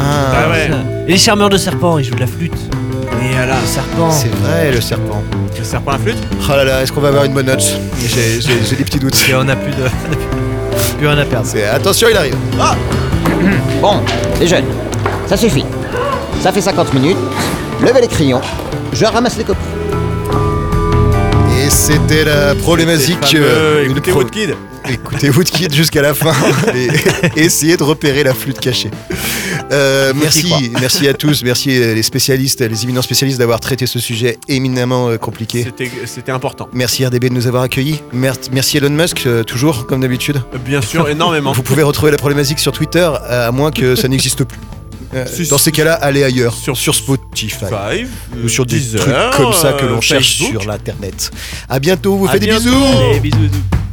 [0.45, 0.69] Ah ouais.
[1.07, 2.53] Et les charmeurs de serpents, ils jouent de la flûte.
[3.21, 3.55] Et voilà.
[3.59, 4.11] Le serpent.
[4.11, 5.23] C'est vrai, le serpent.
[5.57, 6.17] Le serpent à la flûte
[6.47, 7.63] Oh là là, est-ce qu'on va avoir une bonne note?
[7.99, 9.15] J'ai des petits doutes.
[9.30, 9.78] Et on a plus de.
[10.09, 11.45] on a plus- rien à perdre.
[11.47, 12.36] C'est- Attention, il arrive.
[13.82, 13.99] Bon,
[14.39, 14.65] les jeunes,
[15.28, 15.65] ça suffit.
[16.41, 17.17] Ça fait 50 minutes.
[17.82, 18.41] Levez les crayons.
[18.93, 19.59] Je ramasse les copies.
[21.80, 23.17] C'était la problématique.
[23.36, 24.55] Euh, Écoutez pro- Woodkid.
[24.89, 26.32] Écoutez Woodkid jusqu'à la fin
[26.76, 26.88] et
[27.36, 28.89] essayez de repérer la flûte cachée.
[29.71, 33.99] Euh, merci, merci à tous, merci euh, les spécialistes, les éminents spécialistes d'avoir traité ce
[33.99, 35.67] sujet éminemment compliqué.
[36.05, 36.69] C'était- important.
[36.71, 38.01] Merci RDB de nous avoir accueillis.
[38.13, 40.41] Mer- Merci Elon Musk, toujours comme d'habitude.
[40.63, 41.51] Bien sûr, énormément.
[41.51, 44.57] Vous pouvez retrouver la problématique sur Twitter, à moins que ça n'existe plus.
[45.16, 47.66] Euh, dans ces cas-là, allez ailleurs, sur- sur, Spotify.
[47.66, 48.09] Five,
[48.43, 50.61] Ou sur des Deezer, trucs comme ça que l'on euh, cherche Facebook.
[50.61, 51.32] sur l'internet.
[51.70, 52.63] À bientôt, vous faites des bientôt.
[52.66, 52.86] bisous.
[53.09, 53.38] Allez, bisous.
[53.38, 53.84] bisous.